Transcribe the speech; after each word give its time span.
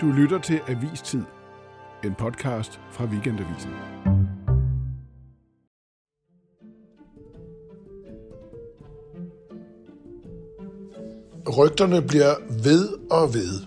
Du 0.00 0.06
lytter 0.06 0.38
til 0.38 0.60
Avistid, 0.68 1.22
en 2.04 2.14
podcast 2.18 2.80
fra 2.92 3.04
Weekendavisen. 3.04 3.70
Rygterne 11.58 12.02
bliver 12.02 12.34
ved 12.62 12.88
og 13.10 13.34
ved. 13.34 13.60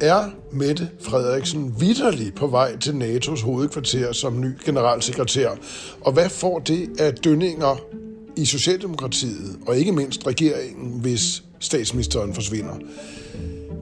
Er 0.00 0.30
Mette 0.50 0.90
Frederiksen 1.00 1.80
vidderlig 1.80 2.34
på 2.34 2.46
vej 2.46 2.76
til 2.76 2.90
NATO's 2.92 3.44
hovedkvarter 3.44 4.12
som 4.12 4.40
ny 4.40 4.50
generalsekretær? 4.64 5.50
Og 6.00 6.12
hvad 6.12 6.28
får 6.28 6.58
det 6.58 7.00
af 7.00 7.14
dønninger 7.14 7.80
i 8.36 8.44
Socialdemokratiet, 8.44 9.58
og 9.66 9.76
ikke 9.76 9.92
mindst 9.92 10.26
regeringen, 10.26 11.00
hvis 11.00 11.44
statsministeren 11.60 12.34
forsvinder? 12.34 12.74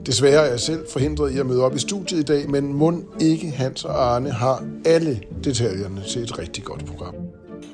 Desværre 0.05 0.45
er 0.45 0.49
jeg 0.49 0.59
selv 0.59 0.85
forhindret 0.93 1.31
i 1.31 1.39
at 1.39 1.45
møde 1.45 1.63
op 1.63 1.75
i 1.75 1.79
studiet 1.79 2.19
i 2.19 2.23
dag, 2.23 2.49
men 2.49 2.73
mund 2.73 3.03
ikke 3.19 3.51
Hans 3.51 3.85
og 3.85 4.15
Arne 4.15 4.31
har 4.31 4.63
alle 4.85 5.21
detaljerne 5.43 6.03
til 6.03 6.21
et 6.21 6.39
rigtig 6.39 6.63
godt 6.63 6.85
program. 6.85 7.15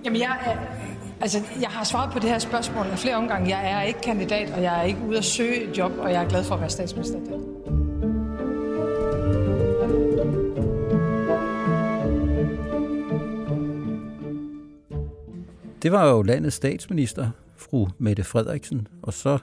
Jamen, 0.06 0.20
jeg, 0.20 0.38
er, 0.46 0.58
altså, 1.22 1.40
jeg 1.62 1.70
har 1.70 1.84
svaret 1.84 2.14
på 2.14 2.20
det 2.20 2.30
her 2.30 2.40
spørgsmål 2.40 2.86
flere 2.96 3.16
omgange. 3.16 3.58
Jeg 3.58 3.72
er 3.72 3.82
ikke 3.82 4.02
kandidat, 4.02 4.54
og 4.56 4.64
jeg 4.64 4.80
er 4.80 4.84
ikke 4.84 5.00
ude 5.10 5.18
at 5.18 5.26
søge 5.26 5.70
et 5.70 5.78
job, 5.78 5.92
og 6.00 6.12
jeg 6.12 6.24
er 6.24 6.30
glad 6.30 6.44
for 6.44 6.56
at 6.56 6.62
være 6.62 6.70
statsminister. 6.70 7.20
Det 15.82 15.92
var 15.92 16.10
jo 16.10 16.22
landets 16.22 16.56
statsminister, 16.56 17.30
fru 17.56 17.88
Mette 17.98 18.24
Frederiksen, 18.24 18.88
og 19.02 19.14
så, 19.14 19.38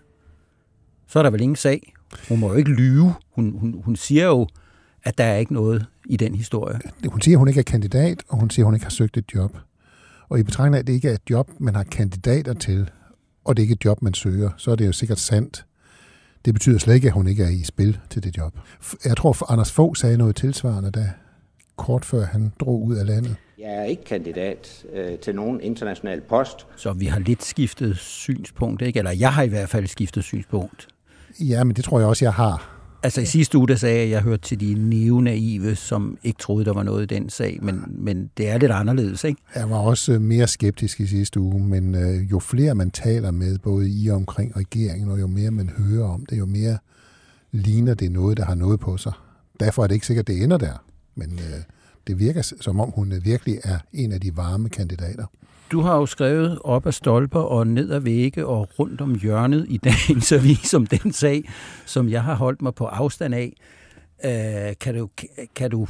så 1.07 1.19
er 1.19 1.23
der 1.23 1.31
vel 1.31 1.41
ingen 1.41 1.57
sag. 1.57 1.94
Hun 2.29 2.41
må 2.41 2.49
jo 2.49 2.55
ikke 2.55 2.71
lyve. 2.71 3.15
Hun, 3.35 3.59
hun, 3.59 3.83
hun 3.85 3.97
siger 3.97 4.27
jo, 4.27 4.49
at 5.03 5.19
der 5.19 5.25
er 5.25 5.37
ikke 5.37 5.55
noget 5.55 5.87
i 6.07 6.17
den 6.17 6.35
historie. 6.35 6.81
Hun 7.09 7.21
siger, 7.21 7.37
at 7.37 7.39
hun 7.39 7.49
ikke 7.49 7.61
er 7.61 7.65
kandidat, 7.65 8.23
og 8.29 8.39
hun 8.39 8.51
siger, 8.51 8.65
at 8.65 8.67
hun 8.67 8.75
ikke 8.75 8.85
har 8.85 8.91
søgt 8.91 9.17
et 9.17 9.35
job. 9.35 9.57
Og 10.29 10.39
i 10.39 10.43
betragtning 10.43 10.75
af, 10.75 10.79
at 10.79 10.87
det 10.87 10.93
ikke 10.93 11.09
er 11.09 11.15
et 11.15 11.31
job, 11.31 11.51
man 11.59 11.75
har 11.75 11.83
kandidater 11.85 12.53
til, 12.53 12.91
og 13.45 13.57
det 13.57 13.63
er 13.63 13.65
ikke 13.65 13.73
et 13.73 13.85
job, 13.85 14.03
man 14.03 14.15
søger, 14.15 14.51
så 14.57 14.71
er 14.71 14.77
det 14.77 14.87
jo 14.87 14.93
sikkert 14.93 15.19
sandt. 15.19 15.67
Det 16.45 16.55
betyder 16.55 16.79
slet 16.79 16.95
ikke, 16.95 17.07
at 17.07 17.13
hun 17.13 17.27
ikke 17.27 17.45
er 17.45 17.49
i 17.49 17.63
spil 17.63 17.99
til 18.11 18.23
det 18.23 18.37
job. 18.37 18.59
Jeg 19.05 19.17
tror, 19.17 19.53
Anders 19.53 19.73
Fogh 19.73 19.97
sagde 19.97 20.17
noget 20.17 20.37
tilsvarende, 20.37 20.91
da 20.91 21.11
kort 21.77 22.05
før 22.05 22.25
han 22.25 22.53
drog 22.61 22.83
ud 22.83 22.97
af 22.97 23.07
landet. 23.07 23.37
Jeg 23.59 23.75
er 23.75 23.85
ikke 23.85 24.05
kandidat 24.05 24.85
øh, 24.93 25.19
til 25.19 25.35
nogen 25.35 25.61
international 25.61 26.21
post. 26.21 26.67
Så 26.77 26.93
vi 26.93 27.07
har 27.07 27.19
lidt 27.19 27.45
skiftet 27.45 27.97
synspunkt, 27.97 28.83
ikke? 28.83 28.99
Eller 28.99 29.11
jeg 29.11 29.33
har 29.33 29.43
i 29.43 29.49
hvert 29.49 29.69
fald 29.69 29.87
skiftet 29.87 30.25
synspunkt. 30.25 30.89
Ja, 31.41 31.65
men 31.65 31.77
det 31.77 31.85
tror 31.85 31.99
jeg 31.99 32.09
også, 32.09 32.25
jeg 32.25 32.33
har. 32.33 32.71
Altså 33.03 33.21
i 33.21 33.25
sidste 33.25 33.59
uge, 33.59 33.69
der 33.69 33.77
sagde 33.77 33.97
jeg, 33.97 34.05
at 34.05 34.11
jeg 34.11 34.23
hørte 34.23 34.43
til 34.43 34.61
de 34.61 34.75
neonaive, 34.75 35.77
som 35.77 36.19
ikke 36.23 36.39
troede, 36.39 36.65
der 36.65 36.73
var 36.73 36.83
noget 36.83 37.13
i 37.13 37.15
den 37.15 37.31
sag, 37.31 37.59
men, 37.63 37.83
men 37.89 38.31
det 38.37 38.49
er 38.49 38.59
lidt 38.59 38.73
anderledes, 38.73 39.25
ikke? 39.25 39.41
Jeg 39.55 39.71
var 39.71 39.77
også 39.77 40.13
øh, 40.13 40.21
mere 40.21 40.47
skeptisk 40.47 41.01
i 41.01 41.07
sidste 41.07 41.41
uge, 41.41 41.65
men 41.65 41.95
øh, 41.95 42.31
jo 42.31 42.39
flere 42.39 42.75
man 42.75 42.91
taler 42.91 43.31
med, 43.31 43.59
både 43.59 43.91
i 43.91 44.09
og 44.09 44.17
omkring 44.17 44.57
regeringen, 44.57 45.11
og 45.11 45.21
jo 45.21 45.27
mere 45.27 45.51
man 45.51 45.71
hører 45.79 46.09
om 46.09 46.27
det, 46.27 46.39
jo 46.39 46.47
mere 46.47 46.79
ligner 47.53 47.95
det 47.95 48.13
noget, 48.13 48.37
der 48.37 48.45
har 48.45 48.55
noget 48.55 48.81
på 48.81 48.97
sig. 48.97 49.13
Derfor 49.61 49.83
er 49.83 49.87
det 49.87 49.95
ikke 49.95 50.07
sikkert, 50.07 50.27
det 50.27 50.43
ender 50.43 50.59
der, 50.59 50.85
men 51.15 51.33
øh, 51.33 51.63
det 52.07 52.19
virker 52.19 52.43
som 52.61 52.81
om, 52.81 52.91
hun 52.91 53.15
virkelig 53.25 53.59
er 53.65 53.79
en 53.93 54.13
af 54.13 54.21
de 54.21 54.37
varme 54.37 54.69
kandidater. 54.69 55.27
Du 55.75 55.81
har 55.81 55.97
jo 55.97 56.07
skrevet 56.07 56.59
op 56.65 56.87
ad 56.87 56.93
stolper 56.93 57.41
og 57.41 57.67
ned 57.67 57.91
ad 57.91 58.01
vægge 58.01 58.47
og 58.47 58.69
rundt 58.79 59.01
om 59.01 59.15
hjørnet 59.15 59.67
i 59.69 59.77
dagens 59.77 60.33
avis 60.39 60.75
om 60.75 60.87
den 60.87 61.13
sag, 61.13 61.51
som 61.87 62.09
jeg 62.09 62.23
har 62.23 62.35
holdt 62.35 62.63
mig 62.63 62.75
på 62.75 62.85
afstand 62.85 63.35
af. 63.35 63.53
Øh, 64.25 64.77
kan, 64.81 64.95
du, 64.95 65.09
kan 65.55 65.71
du 65.71 65.87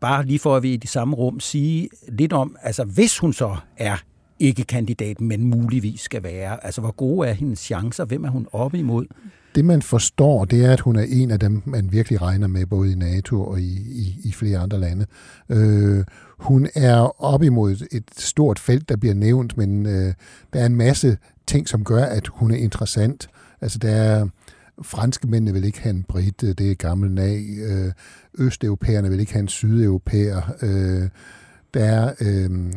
bare 0.00 0.26
lige 0.26 0.38
for 0.38 0.56
at 0.56 0.62
vi 0.62 0.72
i 0.72 0.76
det 0.76 0.90
samme 0.90 1.16
rum 1.16 1.40
sige 1.40 1.88
lidt 2.08 2.32
om, 2.32 2.56
altså 2.62 2.84
hvis 2.84 3.18
hun 3.18 3.32
så 3.32 3.56
er 3.76 3.96
ikke 4.38 4.64
kandidat, 4.64 5.20
men 5.20 5.44
muligvis 5.44 6.00
skal 6.00 6.22
være, 6.22 6.64
altså 6.64 6.80
hvor 6.80 6.92
gode 6.92 7.28
er 7.28 7.32
hendes 7.32 7.58
chancer, 7.58 8.04
hvem 8.04 8.24
er 8.24 8.30
hun 8.30 8.46
oppe 8.52 8.78
imod? 8.78 9.06
Det 9.54 9.64
man 9.64 9.82
forstår, 9.82 10.44
det 10.44 10.64
er, 10.64 10.72
at 10.72 10.80
hun 10.80 10.96
er 10.96 11.06
en 11.08 11.30
af 11.30 11.40
dem, 11.40 11.62
man 11.64 11.92
virkelig 11.92 12.22
regner 12.22 12.46
med, 12.46 12.66
både 12.66 12.92
i 12.92 12.94
NATO 12.94 13.44
og 13.44 13.60
i, 13.60 13.78
i, 13.80 14.16
i 14.24 14.32
flere 14.32 14.58
andre 14.58 14.80
lande. 14.80 15.06
Øh, 15.48 16.04
hun 16.40 16.68
er 16.74 17.22
op 17.22 17.42
imod 17.42 17.86
et 17.92 18.04
stort 18.16 18.58
felt, 18.58 18.88
der 18.88 18.96
bliver 18.96 19.14
nævnt, 19.14 19.56
men 19.56 19.86
øh, 19.86 20.14
der 20.52 20.60
er 20.60 20.66
en 20.66 20.76
masse 20.76 21.18
ting, 21.46 21.68
som 21.68 21.84
gør, 21.84 22.04
at 22.04 22.26
hun 22.26 22.50
er 22.50 22.56
interessant. 22.56 23.28
Altså 23.60 23.78
der 23.78 23.90
er 23.90 24.26
franske 24.82 25.28
mændene 25.28 25.52
vil 25.52 25.64
ikke 25.64 25.80
have 25.80 25.94
en 25.94 26.02
brit, 26.02 26.40
det 26.40 26.60
er 26.70 26.74
gammel 26.74 27.10
nag. 27.10 27.44
Øh, 27.48 27.92
østeuropæerne 28.38 29.10
vil 29.10 29.20
ikke 29.20 29.32
have 29.32 29.40
en 29.40 29.48
sydeuropæer. 29.48 30.54
Øh, 30.62 31.08
der 31.74 31.84
er 31.84 32.14
øh, 32.20 32.72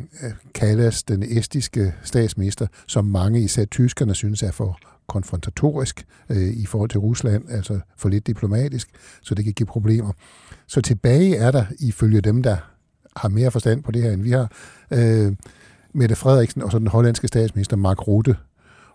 Kallas, 0.55 1.03
den 1.03 1.23
estiske 1.23 1.93
statsminister, 2.03 2.67
som 2.87 3.05
mange, 3.05 3.41
især 3.41 3.65
tyskerne, 3.65 4.15
synes 4.15 4.43
er 4.43 4.51
for 4.51 4.79
konfrontatorisk 5.07 6.05
øh, 6.29 6.53
i 6.53 6.65
forhold 6.65 6.89
til 6.89 6.99
Rusland, 6.99 7.43
altså 7.49 7.79
for 7.97 8.09
lidt 8.09 8.27
diplomatisk, 8.27 8.89
så 9.21 9.35
det 9.35 9.45
kan 9.45 9.53
give 9.53 9.67
problemer. 9.67 10.11
Så 10.67 10.81
tilbage 10.81 11.35
er 11.35 11.51
der, 11.51 11.65
ifølge 11.79 12.21
dem, 12.21 12.43
der 12.43 12.57
har 13.15 13.29
mere 13.29 13.51
forstand 13.51 13.83
på 13.83 13.91
det 13.91 14.01
her, 14.01 14.11
end 14.11 14.21
vi 14.21 14.31
har, 14.31 14.51
øh, 14.91 15.33
Mette 15.93 16.15
Frederiksen 16.15 16.61
og 16.61 16.71
så 16.71 16.79
den 16.79 16.87
hollandske 16.87 17.27
statsminister 17.27 17.77
Mark 17.77 18.07
Rutte. 18.07 18.35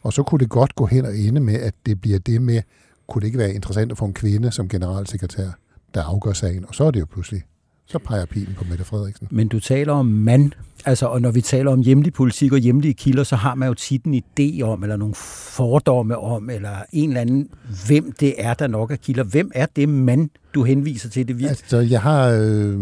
Og 0.00 0.12
så 0.12 0.22
kunne 0.22 0.38
det 0.38 0.48
godt 0.48 0.74
gå 0.74 0.86
hen 0.86 1.04
og 1.04 1.18
ende 1.18 1.40
med, 1.40 1.54
at 1.54 1.74
det 1.86 2.00
bliver 2.00 2.18
det 2.18 2.42
med, 2.42 2.62
kunne 3.06 3.20
det 3.20 3.26
ikke 3.26 3.38
være 3.38 3.54
interessant 3.54 3.92
at 3.92 3.98
få 3.98 4.04
en 4.04 4.14
kvinde 4.14 4.52
som 4.52 4.68
generalsekretær, 4.68 5.48
der 5.94 6.02
afgør 6.02 6.32
sagen. 6.32 6.64
Og 6.68 6.74
så 6.74 6.84
er 6.84 6.90
det 6.90 7.00
jo 7.00 7.06
pludselig 7.12 7.42
så 7.88 7.98
peger 7.98 8.26
pilen 8.26 8.54
på 8.54 8.64
Mette 8.70 8.84
Frederiksen. 8.84 9.28
Men 9.30 9.48
du 9.48 9.60
taler 9.60 9.92
om 9.92 10.06
mand, 10.06 10.52
altså, 10.84 11.06
og 11.06 11.20
når 11.20 11.30
vi 11.30 11.40
taler 11.40 11.70
om 11.70 11.80
hjemlig 11.80 12.12
politik 12.12 12.52
og 12.52 12.58
hjemlige 12.58 12.94
kilder, 12.94 13.22
så 13.22 13.36
har 13.36 13.54
man 13.54 13.68
jo 13.68 13.74
tit 13.74 14.04
en 14.04 14.14
idé 14.14 14.62
om, 14.62 14.82
eller 14.82 14.96
nogle 14.96 15.14
fordomme 15.14 16.18
om, 16.18 16.50
eller 16.50 16.76
en 16.92 17.08
eller 17.08 17.20
anden, 17.20 17.48
hvem 17.86 18.12
det 18.12 18.34
er, 18.38 18.54
der 18.54 18.66
nok 18.66 18.90
er 18.90 18.96
kilder. 18.96 19.24
Hvem 19.24 19.50
er 19.54 19.66
det 19.76 19.88
mand, 19.88 20.30
du 20.54 20.62
henviser 20.62 21.08
til? 21.08 21.28
Det 21.28 21.48
altså, 21.48 21.78
jeg 21.78 22.02
har 22.02 22.28
øh, 22.28 22.78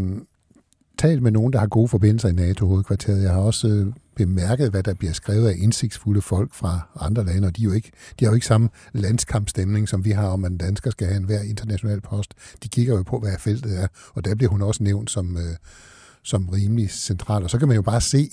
talt 0.98 1.22
med 1.22 1.30
nogen, 1.30 1.52
der 1.52 1.58
har 1.58 1.66
gode 1.66 1.88
forbindelser 1.88 2.28
i 2.28 2.32
NATO-hovedkvarteret. 2.32 3.22
Jeg 3.22 3.32
har 3.32 3.40
også 3.40 3.68
øh, 3.68 3.86
bemærket, 4.16 4.70
hvad 4.70 4.82
der 4.82 4.94
bliver 4.94 5.12
skrevet 5.12 5.48
af 5.48 5.54
indsigtsfulde 5.58 6.22
folk 6.22 6.54
fra 6.54 6.80
andre 7.00 7.24
lande, 7.24 7.48
og 7.48 7.56
de, 7.56 7.62
er 7.62 7.64
jo 7.64 7.72
ikke, 7.72 7.90
de 8.20 8.24
har 8.24 8.32
jo 8.32 8.34
ikke 8.34 8.46
samme 8.46 8.68
landskampstemning, 8.92 9.88
som 9.88 10.04
vi 10.04 10.10
har 10.10 10.28
om, 10.28 10.44
at 10.44 10.50
en 10.50 10.58
dansker 10.58 10.90
skal 10.90 11.06
have 11.06 11.16
en 11.16 11.24
hver 11.24 11.42
international 11.42 12.00
post. 12.00 12.34
De 12.62 12.68
kigger 12.68 12.96
jo 12.96 13.02
på, 13.02 13.18
hvad 13.18 13.32
feltet 13.38 13.82
er, 13.82 13.86
og 14.14 14.24
der 14.24 14.34
bliver 14.34 14.50
hun 14.50 14.62
også 14.62 14.82
nævnt 14.82 15.10
som, 15.10 15.36
øh, 15.36 15.56
som 16.22 16.48
rimelig 16.48 16.90
central. 16.90 17.42
Og 17.42 17.50
så 17.50 17.58
kan 17.58 17.68
man 17.68 17.74
jo 17.74 17.82
bare 17.82 18.00
se 18.00 18.28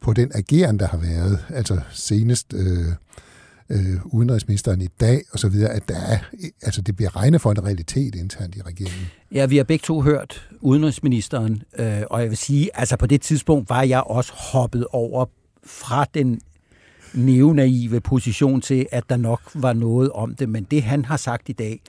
på 0.00 0.12
den 0.12 0.30
ageren, 0.34 0.78
der 0.78 0.86
har 0.86 0.98
været, 0.98 1.38
altså 1.48 1.80
senest... 1.90 2.54
Øh, 2.54 2.86
øh, 3.70 4.06
udenrigsministeren 4.06 4.80
i 4.80 4.86
dag, 4.86 5.22
og 5.32 5.38
så 5.38 5.48
videre, 5.48 5.72
at 5.72 5.88
der 5.88 6.00
er, 6.00 6.18
altså 6.62 6.82
det 6.82 6.96
bliver 6.96 7.16
regnet 7.16 7.40
for 7.40 7.50
en 7.50 7.64
realitet 7.64 8.14
internt 8.14 8.56
i 8.56 8.62
regeringen. 8.62 9.06
Ja, 9.32 9.46
vi 9.46 9.56
har 9.56 9.64
begge 9.64 9.82
to 9.82 10.00
hørt 10.00 10.48
udenrigsministeren, 10.60 11.62
øh, 11.78 12.02
og 12.10 12.20
jeg 12.20 12.28
vil 12.28 12.36
sige, 12.36 12.70
altså 12.74 12.96
på 12.96 13.06
det 13.06 13.20
tidspunkt 13.20 13.70
var 13.70 13.82
jeg 13.82 14.00
også 14.00 14.32
hoppet 14.32 14.86
over 14.92 15.26
fra 15.64 16.06
den 16.14 16.40
neonaive 17.14 18.00
position 18.00 18.60
til, 18.60 18.86
at 18.92 19.04
der 19.08 19.16
nok 19.16 19.40
var 19.54 19.72
noget 19.72 20.10
om 20.10 20.34
det, 20.34 20.48
men 20.48 20.64
det 20.64 20.82
han 20.82 21.04
har 21.04 21.16
sagt 21.16 21.48
i 21.48 21.52
dag, 21.52 21.80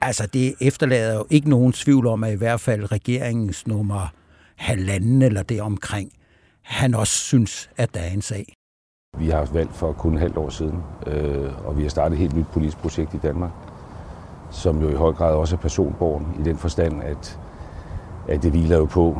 altså 0.00 0.26
det 0.26 0.54
efterlader 0.60 1.14
jo 1.14 1.26
ikke 1.30 1.50
nogen 1.50 1.72
tvivl 1.72 2.06
om, 2.06 2.24
at 2.24 2.32
i 2.32 2.36
hvert 2.36 2.60
fald 2.60 2.92
regeringens 2.92 3.66
nummer 3.66 4.14
halvanden 4.56 5.22
eller 5.22 5.42
det 5.42 5.60
omkring, 5.60 6.12
han 6.62 6.94
også 6.94 7.12
synes, 7.12 7.70
at 7.76 7.94
der 7.94 8.00
er 8.00 8.10
en 8.10 8.22
sag. 8.22 8.57
Vi 9.16 9.28
har 9.28 9.48
valgt 9.52 9.72
for 9.72 9.92
kun 9.92 10.14
et 10.14 10.20
halvt 10.20 10.36
år 10.36 10.48
siden, 10.48 10.82
øh, 11.06 11.66
og 11.66 11.76
vi 11.76 11.82
har 11.82 11.90
startet 11.90 12.12
et 12.16 12.18
helt 12.18 12.36
nyt 12.36 12.46
politisk 12.52 12.78
projekt 12.78 13.14
i 13.14 13.16
Danmark, 13.16 13.50
som 14.50 14.82
jo 14.82 14.88
i 14.88 14.94
høj 14.94 15.12
grad 15.12 15.34
også 15.34 15.56
er 15.56 15.60
personborgen 15.60 16.26
i 16.40 16.42
den 16.42 16.56
forstand, 16.56 17.02
at, 17.02 17.38
at 18.28 18.42
det 18.42 18.50
hviler 18.50 18.76
jo 18.76 18.84
på 18.84 19.18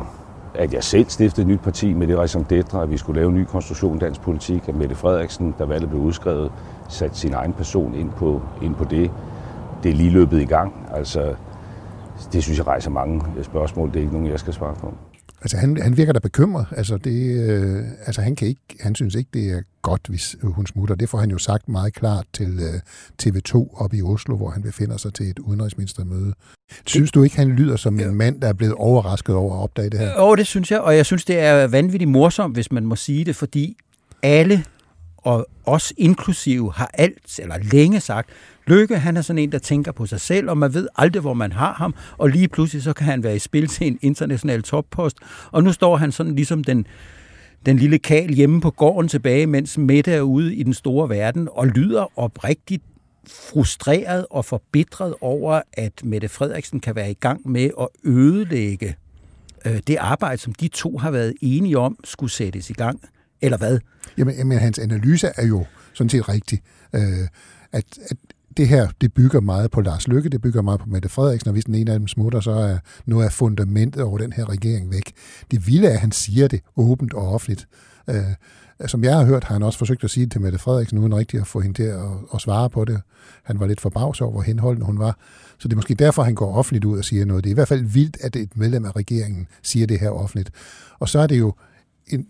at 0.55 0.73
jeg 0.73 0.83
selv 0.83 1.09
stiftede 1.09 1.41
et 1.41 1.47
nyt 1.47 1.59
parti 1.59 1.93
med 1.93 2.07
det 2.07 2.17
raison 2.17 2.45
d'etre, 2.53 2.77
at 2.77 2.91
vi 2.91 2.97
skulle 2.97 3.19
lave 3.19 3.29
en 3.29 3.35
ny 3.35 3.43
konstruktion 3.43 3.95
i 3.95 3.99
dansk 3.99 4.21
politik, 4.21 4.67
at 4.67 4.75
Mette 4.75 4.95
Frederiksen, 4.95 5.55
der 5.57 5.65
valget 5.65 5.89
blev 5.89 6.01
udskrevet, 6.01 6.51
satte 6.87 7.17
sin 7.17 7.33
egen 7.33 7.53
person 7.53 7.93
ind 7.93 8.09
på, 8.09 8.41
ind 8.61 8.75
på 8.75 8.83
det. 8.83 9.11
Det 9.83 9.91
er 9.91 9.95
lige 9.95 10.09
løbet 10.09 10.41
i 10.41 10.45
gang. 10.45 10.73
Altså, 10.91 11.35
det 12.33 12.43
synes 12.43 12.57
jeg 12.57 12.67
rejser 12.67 12.89
mange 12.89 13.23
spørgsmål. 13.41 13.89
Det 13.89 13.95
er 13.95 14.01
ikke 14.01 14.13
nogen, 14.13 14.27
jeg 14.27 14.39
skal 14.39 14.53
svare 14.53 14.75
på. 14.75 14.93
Altså, 15.41 15.57
han, 15.57 15.77
han 15.81 15.97
virker 15.97 16.13
da 16.13 16.19
bekymret. 16.19 16.65
Altså, 16.71 16.97
det, 16.97 17.49
øh, 17.49 17.83
altså 18.05 18.21
han, 18.21 18.35
kan 18.35 18.47
ikke, 18.47 18.61
han 18.79 18.95
synes 18.95 19.15
ikke, 19.15 19.29
det 19.33 19.51
er 19.51 19.61
godt, 19.81 20.01
hvis 20.09 20.35
hun 20.43 20.67
smutter. 20.67 20.95
Det 20.95 21.09
får 21.09 21.17
han 21.17 21.31
jo 21.31 21.37
sagt 21.37 21.69
meget 21.69 21.93
klart 21.93 22.25
til 22.33 22.59
øh, 22.59 22.79
TV2 23.23 23.81
op 23.81 23.93
i 23.93 24.01
Oslo, 24.01 24.35
hvor 24.37 24.49
han 24.49 24.61
befinder 24.61 24.97
sig 24.97 25.13
til 25.13 25.29
et 25.29 25.39
udenrigsministermøde. 25.39 26.33
Synes 26.85 27.11
du 27.11 27.23
ikke, 27.23 27.35
han 27.35 27.49
lyder 27.49 27.75
som 27.75 27.99
en 27.99 28.15
mand, 28.15 28.41
der 28.41 28.47
er 28.47 28.53
blevet 28.53 28.73
overrasket 28.73 29.35
over 29.35 29.55
at 29.55 29.63
opdage 29.63 29.89
det 29.89 29.99
her? 29.99 30.21
Jo, 30.21 30.35
det 30.35 30.47
synes 30.47 30.71
jeg, 30.71 30.79
og 30.79 30.95
jeg 30.95 31.05
synes, 31.05 31.25
det 31.25 31.39
er 31.39 31.67
vanvittigt 31.67 32.11
morsomt, 32.11 32.55
hvis 32.55 32.71
man 32.71 32.85
må 32.85 32.95
sige 32.95 33.25
det, 33.25 33.35
fordi 33.35 33.77
alle, 34.23 34.65
og 35.17 35.47
os 35.65 35.93
inklusive, 35.97 36.73
har 36.73 36.91
alt, 36.93 37.39
eller 37.39 37.57
længe 37.71 37.99
sagt, 37.99 38.29
Lykke, 38.69 38.97
han 38.97 39.17
er 39.17 39.21
sådan 39.21 39.37
en, 39.37 39.51
der 39.51 39.59
tænker 39.59 39.91
på 39.91 40.05
sig 40.05 40.21
selv, 40.21 40.49
og 40.49 40.57
man 40.57 40.73
ved 40.73 40.87
aldrig, 40.95 41.21
hvor 41.21 41.33
man 41.33 41.51
har 41.51 41.73
ham, 41.73 41.95
og 42.17 42.29
lige 42.29 42.47
pludselig 42.47 42.83
så 42.83 42.93
kan 42.93 43.05
han 43.05 43.23
være 43.23 43.35
i 43.35 43.39
spil 43.39 43.67
til 43.67 43.87
en 43.87 43.99
international 44.01 44.63
toppost, 44.63 45.17
og 45.51 45.63
nu 45.63 45.71
står 45.71 45.97
han 45.97 46.11
sådan 46.11 46.35
ligesom 46.35 46.63
den, 46.63 46.85
den 47.65 47.77
lille 47.77 47.99
kal 47.99 48.33
hjemme 48.33 48.61
på 48.61 48.71
gården 48.71 49.07
tilbage, 49.07 49.47
mens 49.47 49.77
Mette 49.77 50.11
er 50.11 50.21
ude 50.21 50.55
i 50.55 50.63
den 50.63 50.73
store 50.73 51.09
verden, 51.09 51.47
og 51.51 51.67
lyder 51.67 52.19
oprigtigt 52.19 52.83
frustreret 53.27 54.25
og 54.29 54.45
forbitret 54.45 55.15
over, 55.21 55.61
at 55.73 55.93
Mette 56.03 56.29
Frederiksen 56.29 56.79
kan 56.79 56.95
være 56.95 57.11
i 57.11 57.17
gang 57.19 57.49
med 57.49 57.69
at 57.79 57.87
ødelægge 58.03 58.95
øh, 59.65 59.79
det 59.87 59.95
arbejde, 59.95 60.37
som 60.37 60.53
de 60.53 60.67
to 60.67 60.97
har 60.97 61.11
været 61.11 61.33
enige 61.41 61.77
om 61.77 61.97
skulle 62.03 62.31
sættes 62.31 62.69
i 62.69 62.73
gang. 62.73 63.01
Eller 63.41 63.57
hvad? 63.57 63.79
Jamen, 64.17 64.35
jamen 64.35 64.59
hans 64.59 64.79
analyse 64.79 65.27
er 65.35 65.47
jo 65.47 65.65
sådan 65.93 66.09
set 66.09 66.29
rigtig. 66.29 66.61
Øh, 66.95 67.27
at, 67.71 67.85
at 68.09 68.17
det 68.57 68.67
her, 68.67 68.87
det 69.01 69.13
bygger 69.13 69.41
meget 69.41 69.71
på 69.71 69.81
Lars 69.81 70.07
Lykke, 70.07 70.29
det 70.29 70.41
bygger 70.41 70.61
meget 70.61 70.79
på 70.79 70.85
Mette 70.89 71.09
Frederiksen, 71.09 71.47
og 71.47 71.53
hvis 71.53 71.65
den 71.65 71.75
ene 71.75 71.91
af 71.91 71.99
dem 71.99 72.07
smutter, 72.07 72.39
så 72.39 72.51
er 72.51 72.77
noget 73.05 73.25
af 73.25 73.31
fundamentet 73.31 74.03
over 74.03 74.17
den 74.17 74.33
her 74.33 74.49
regering 74.49 74.91
væk. 74.91 75.11
Det 75.51 75.67
vilde 75.67 75.87
er, 75.87 75.93
at 75.93 75.99
han 75.99 76.11
siger 76.11 76.47
det 76.47 76.61
åbent 76.77 77.13
og 77.13 77.33
offentligt. 77.33 77.67
Øh, 78.09 78.23
som 78.87 79.03
jeg 79.03 79.15
har 79.15 79.25
hørt, 79.25 79.43
har 79.43 79.55
han 79.55 79.63
også 79.63 79.79
forsøgt 79.79 80.03
at 80.03 80.09
sige 80.09 80.25
det 80.25 80.31
til 80.31 80.41
Mette 80.41 80.59
Frederiksen, 80.59 80.97
uden 80.97 81.15
rigtig 81.15 81.39
at 81.39 81.47
få 81.47 81.59
hende 81.59 81.77
til 81.77 81.83
at, 81.83 81.99
at 82.33 82.41
svare 82.41 82.69
på 82.69 82.85
det. 82.85 83.01
Han 83.43 83.59
var 83.59 83.67
lidt 83.67 83.81
forbavset 83.81 84.21
over, 84.21 84.31
hvor 84.31 84.41
henholdende 84.41 84.85
hun 84.85 84.99
var. 84.99 85.17
Så 85.57 85.67
det 85.67 85.73
er 85.73 85.77
måske 85.77 85.93
derfor, 85.93 86.23
han 86.23 86.35
går 86.35 86.55
offentligt 86.55 86.85
ud 86.85 86.97
og 86.97 87.05
siger 87.05 87.25
noget. 87.25 87.43
Det 87.43 87.49
er 87.49 87.53
i 87.53 87.53
hvert 87.53 87.67
fald 87.67 87.83
vildt, 87.83 88.17
at 88.21 88.35
et 88.35 88.57
medlem 88.57 88.85
af 88.85 88.95
regeringen 88.95 89.47
siger 89.63 89.87
det 89.87 89.99
her 89.99 90.09
offentligt. 90.09 90.51
Og 90.99 91.09
så 91.09 91.19
er 91.19 91.27
det 91.27 91.39
jo 91.39 91.53
en, 92.07 92.27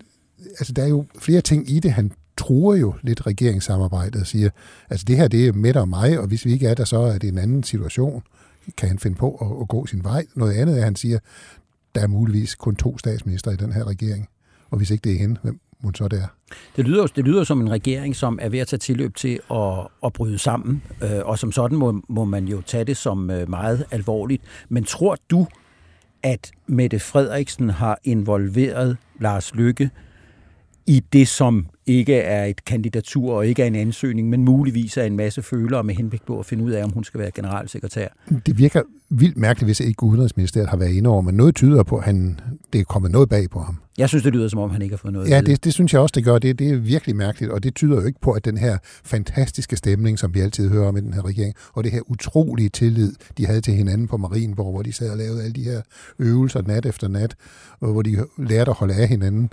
altså 0.60 0.74
der 0.74 0.84
er 0.84 0.88
jo 0.88 1.06
flere 1.20 1.42
ting 1.42 1.72
i 1.72 1.80
det, 1.80 1.92
han 1.92 2.12
truer 2.40 2.76
jo 2.76 2.94
lidt 3.02 3.28
regeringssamarbejdet 3.28 4.22
og 4.22 4.28
siger, 4.28 4.50
altså 4.90 5.06
det 5.08 5.18
her 5.18 5.28
det 5.28 5.48
er 5.48 5.54
med 5.54 5.76
og 5.76 5.90
mig, 5.90 6.20
og 6.20 6.28
hvis 6.28 6.46
vi 6.46 6.52
ikke 6.52 6.68
er 6.68 6.74
der, 6.74 6.86
så 6.86 7.00
er 7.00 7.18
det 7.18 7.28
en 7.28 7.38
anden 7.38 7.64
situation. 7.64 8.24
Kan 8.78 8.90
han 8.90 9.00
finde 9.00 9.18
på 9.18 9.36
at, 9.36 9.62
at 9.62 9.68
gå 9.68 9.86
sin 9.86 10.04
vej? 10.04 10.26
Noget 10.36 10.54
andet 10.54 10.76
er, 10.76 10.80
at 10.80 10.84
han 10.84 10.96
siger, 10.96 11.20
der 11.96 12.02
er 12.02 12.08
muligvis 12.08 12.56
kun 12.56 12.76
to 12.76 12.98
statsminister 12.98 13.52
i 13.52 13.56
den 13.56 13.74
her 13.74 13.88
regering. 13.88 14.28
Og 14.70 14.78
hvis 14.78 14.92
ikke 14.92 15.04
det 15.04 15.16
er 15.16 15.20
hende, 15.20 15.40
hvem 15.44 15.60
hun 15.84 15.96
så 15.96 16.08
det 16.08 16.20
er? 16.20 16.28
Det 16.76 16.86
lyder, 16.86 17.08
det 17.08 17.26
lyder 17.26 17.44
som 17.44 17.62
en 17.62 17.72
regering, 17.72 18.16
som 18.16 18.40
er 18.42 18.50
ved 18.50 18.60
at 18.60 18.68
tage 18.68 18.78
tilløb 18.78 19.16
til 19.16 19.40
at, 19.52 19.88
at 20.06 20.14
bryde 20.14 20.38
sammen, 20.38 20.84
øh, 21.04 21.20
og 21.24 21.40
som 21.40 21.52
sådan 21.52 21.78
må, 21.78 22.02
må 22.10 22.26
man 22.26 22.48
jo 22.48 22.62
tage 22.62 22.84
det 22.84 22.98
som 22.98 23.30
øh, 23.30 23.50
meget 23.50 23.86
alvorligt. 23.92 24.44
Men 24.70 24.84
tror 24.84 25.18
du, 25.32 25.48
at 26.24 26.52
Mette 26.68 27.00
Frederiksen 27.00 27.70
har 27.70 28.00
involveret 28.04 28.98
Lars 29.20 29.56
Lykke 29.56 29.90
i 30.88 31.04
det, 31.14 31.28
som 31.28 31.68
ikke 31.90 32.16
er 32.16 32.46
et 32.46 32.66
kandidatur 32.66 33.34
og 33.34 33.48
ikke 33.48 33.64
er 33.64 33.68
en 33.68 33.76
ansøgning, 33.76 34.30
men 34.30 34.46
muligvis 34.46 34.98
er 34.98 35.04
en 35.04 35.16
masse 35.16 35.42
følere 35.42 35.84
med 35.84 35.96
henblik 35.96 36.22
på 36.28 36.40
at 36.40 36.46
finde 36.46 36.64
ud 36.64 36.72
af, 36.72 36.84
om 36.84 36.92
hun 36.92 37.04
skal 37.04 37.20
være 37.20 37.32
generalsekretær. 37.32 38.08
Det 38.46 38.58
virker 38.58 38.82
vildt 39.10 39.38
mærkeligt, 39.38 39.68
hvis 39.68 39.80
ikke 39.80 40.04
Udenrigsministeriet 40.04 40.70
har 40.70 40.78
været 40.78 40.92
inde 40.92 41.10
over, 41.10 41.22
men 41.22 41.36
noget 41.36 41.56
tyder 41.56 41.84
på, 41.84 41.98
at 41.98 42.04
han, 42.04 42.40
det 42.74 42.82
er 42.82 42.86
kommet 42.86 43.12
noget 43.12 43.30
bag 43.30 43.50
på 43.50 43.60
ham. 43.60 43.78
Jeg 44.00 44.10
synes, 44.10 44.24
det 44.24 44.34
lyder 44.34 44.48
som 44.48 44.60
om, 44.60 44.70
han 44.70 44.82
ikke 44.82 44.94
har 44.94 44.98
fået 44.98 45.14
noget 45.14 45.30
Ja, 45.30 45.42
det, 45.42 45.64
det 45.64 45.74
synes 45.74 45.94
jeg 45.94 46.02
også, 46.02 46.14
det 46.16 46.24
gør. 46.24 46.40
Det, 46.40 46.60
det 46.60 46.70
er 46.70 46.78
virkelig 46.78 47.16
mærkeligt, 47.16 47.52
og 47.52 47.64
det 47.64 47.76
tyder 47.76 47.96
jo 47.96 48.08
ikke 48.08 48.20
på, 48.22 48.32
at 48.32 48.46
den 48.46 48.58
her 48.58 48.78
fantastiske 49.04 49.76
stemning, 49.76 50.20
som 50.20 50.34
vi 50.34 50.40
altid 50.40 50.70
hører 50.70 50.88
om 50.88 50.98
i 50.98 51.02
den 51.02 51.14
her 51.14 51.26
regering, 51.26 51.56
og 51.74 51.84
det 51.84 51.92
her 51.92 52.02
utrolige 52.12 52.70
tillid, 52.70 53.14
de 53.38 53.46
havde 53.46 53.62
til 53.62 53.74
hinanden 53.74 54.08
på 54.08 54.18
Marienborg, 54.18 54.72
hvor 54.72 54.82
de 54.82 54.94
sad 54.94 55.10
og 55.10 55.18
lavede 55.18 55.44
alle 55.44 55.54
de 55.54 55.64
her 55.64 55.82
øvelser 56.20 56.62
nat 56.62 56.86
efter 56.86 57.08
nat, 57.08 57.36
og 57.80 57.92
hvor 57.92 58.02
de 58.02 58.26
lærte 58.38 58.72
at 58.72 58.78
holde 58.78 58.94
af 58.94 59.08
hinanden, 59.08 59.50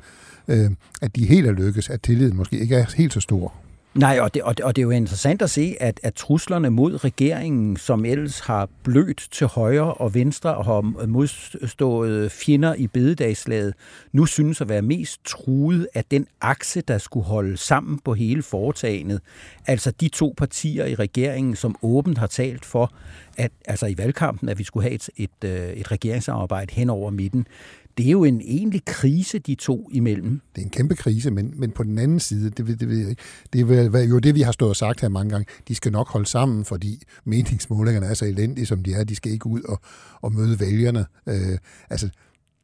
øh, 0.49 0.71
at 1.03 1.17
de 1.17 1.27
helt 1.27 1.47
er 1.47 1.53
lykkes, 1.53 1.91
at 1.91 2.03
tilliden 2.03 2.37
måske 2.37 2.59
ikke 2.59 2.77
er 2.77 2.85
helt 2.97 3.13
så 3.13 3.21
stor. 3.21 3.66
Nej, 3.97 4.19
og 4.21 4.35
det, 4.35 4.43
og, 4.43 4.57
det, 4.57 4.65
og 4.65 4.77
det 4.77 4.83
er 4.83 4.85
jo 4.85 4.91
interessant 4.91 5.43
at 5.43 5.51
se, 5.51 5.77
at, 5.81 6.01
at 6.03 6.15
truslerne 6.15 6.71
mod 6.71 7.05
regeringen, 7.05 7.77
som 7.77 8.05
ellers 8.05 8.41
har 8.41 8.69
blødt 8.83 9.29
til 9.31 9.47
højre 9.47 9.95
og 9.95 10.15
venstre 10.15 10.55
og 10.55 10.65
har 10.65 11.07
modstået 11.07 12.33
fjender 12.33 12.75
i 12.75 12.87
bededagslaget, 12.87 13.75
nu 14.13 14.27
synes 14.27 14.61
at 14.61 14.69
være 14.69 14.83
mest 14.83 15.25
truet 15.25 15.89
af 15.95 16.05
den 16.05 16.27
akse, 16.41 16.81
der 16.81 16.99
skulle 16.99 17.27
holde 17.27 17.57
sammen 17.57 17.99
på 17.99 18.15
hele 18.15 18.43
foretagendet. 18.43 19.21
Altså 19.67 19.91
de 19.91 20.09
to 20.09 20.35
partier 20.37 20.85
i 20.85 20.95
regeringen, 20.95 21.57
som 21.57 21.77
åbent 21.83 22.19
har 22.19 22.27
talt 22.27 22.65
for, 22.65 22.93
at 23.37 23.51
altså 23.65 23.87
i 23.87 23.99
valgkampen, 23.99 24.49
at 24.49 24.59
vi 24.59 24.65
skulle 24.65 24.85
have 24.85 24.95
et, 24.95 25.11
et, 25.17 25.45
øh, 25.45 25.69
et 25.69 25.93
regeringssamarbejde 25.93 26.75
hen 26.75 26.91
over 26.91 27.11
midten 27.11 27.47
det 27.97 28.07
er 28.07 28.11
jo 28.11 28.25
en 28.25 28.41
egentlig 28.41 28.85
krise, 28.85 29.39
de 29.39 29.55
to 29.55 29.89
imellem. 29.93 30.41
Det 30.55 30.61
er 30.61 30.65
en 30.65 30.71
kæmpe 30.71 30.95
krise, 30.95 31.31
men, 31.31 31.53
men 31.57 31.71
på 31.71 31.83
den 31.83 31.99
anden 31.99 32.21
side, 32.21 32.51
det, 32.51 32.67
det, 32.67 32.81
det, 32.81 33.19
det 33.53 33.61
er 33.71 34.07
jo 34.09 34.19
det, 34.19 34.35
vi 34.35 34.41
har 34.41 34.53
stået 34.53 34.69
og 34.69 34.77
sagt 34.77 35.01
her 35.01 35.09
mange 35.09 35.31
gange, 35.31 35.47
de 35.69 35.75
skal 35.75 35.93
nok 35.93 36.09
holde 36.09 36.27
sammen, 36.27 36.65
fordi 36.65 37.03
meningsmålingerne 37.25 38.07
er 38.07 38.15
så 38.15 38.25
elendige, 38.25 38.67
som 38.67 38.83
de 38.83 38.95
er. 38.95 39.05
De 39.05 39.17
skal 39.17 39.33
ikke 39.33 39.47
ud 39.47 39.63
og, 39.63 39.81
og 40.21 40.33
møde 40.33 40.61
vælgerne. 40.61 41.07
Øh, 41.27 41.59
altså, 41.91 42.09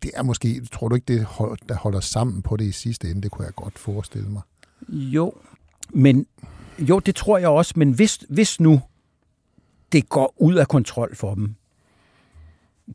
det 0.02 0.11
er 0.14 0.23
måske, 0.23 0.62
tror 0.73 0.88
du 0.88 0.94
ikke, 0.94 1.05
det 1.08 1.26
der 1.69 1.75
holder 1.75 2.00
sammen 2.00 2.43
på 2.43 2.56
det 2.56 2.64
i 2.64 2.73
sidste 2.73 3.11
ende? 3.11 3.23
Det 3.23 3.31
kunne 3.31 3.44
jeg 3.44 3.55
godt 3.55 3.79
forestille 3.79 4.29
mig. 4.29 4.43
Jo, 4.88 5.32
men 5.90 6.26
jo, 6.79 6.99
det 6.99 7.14
tror 7.14 7.38
jeg 7.38 7.49
også, 7.49 7.73
men 7.76 7.93
hvis, 7.93 8.25
hvis 8.29 8.61
nu 8.61 8.81
det 9.93 10.08
går 10.08 10.34
ud 10.37 10.55
af 10.55 10.69
kontrol 10.69 11.17
for 11.17 11.34
dem, 11.34 11.55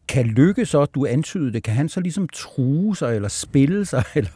kan 0.08 0.26
Lykke 0.26 0.66
så, 0.66 0.86
du 0.86 1.06
antyder 1.06 1.52
det, 1.52 1.64
kan 1.64 1.74
han 1.74 1.90
så 1.90 2.00
ligesom 2.00 2.30
true 2.34 2.96
sig, 2.96 3.16
eller 3.16 3.30
spille 3.30 3.86
sig, 3.86 4.04
eller 4.16 4.32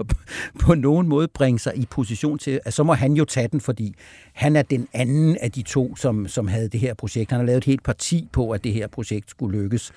på, 0.60 0.74
nogen 0.76 1.08
måde 1.08 1.28
bringe 1.28 1.60
sig 1.60 1.78
i 1.78 1.88
position 1.92 2.38
til, 2.38 2.60
at 2.66 2.74
så 2.74 2.84
må 2.84 2.94
han 2.94 3.14
jo 3.14 3.26
tage 3.26 3.48
den, 3.48 3.62
fordi 3.62 3.96
han 4.34 4.56
er 4.56 4.62
den 4.62 4.88
anden 4.94 5.38
af 5.42 5.52
de 5.52 5.62
to, 5.62 5.96
som, 5.96 6.28
som 6.28 6.48
havde 6.48 6.70
det 6.70 6.80
her 6.80 6.94
projekt. 6.94 7.32
Han 7.32 7.40
har 7.40 7.46
lavet 7.46 7.58
et 7.58 7.64
helt 7.64 7.84
parti 7.84 8.30
på, 8.32 8.52
at 8.52 8.64
det 8.64 8.74
her 8.74 8.88
projekt 8.88 9.30
skulle 9.30 9.62
lykkes. 9.62 9.92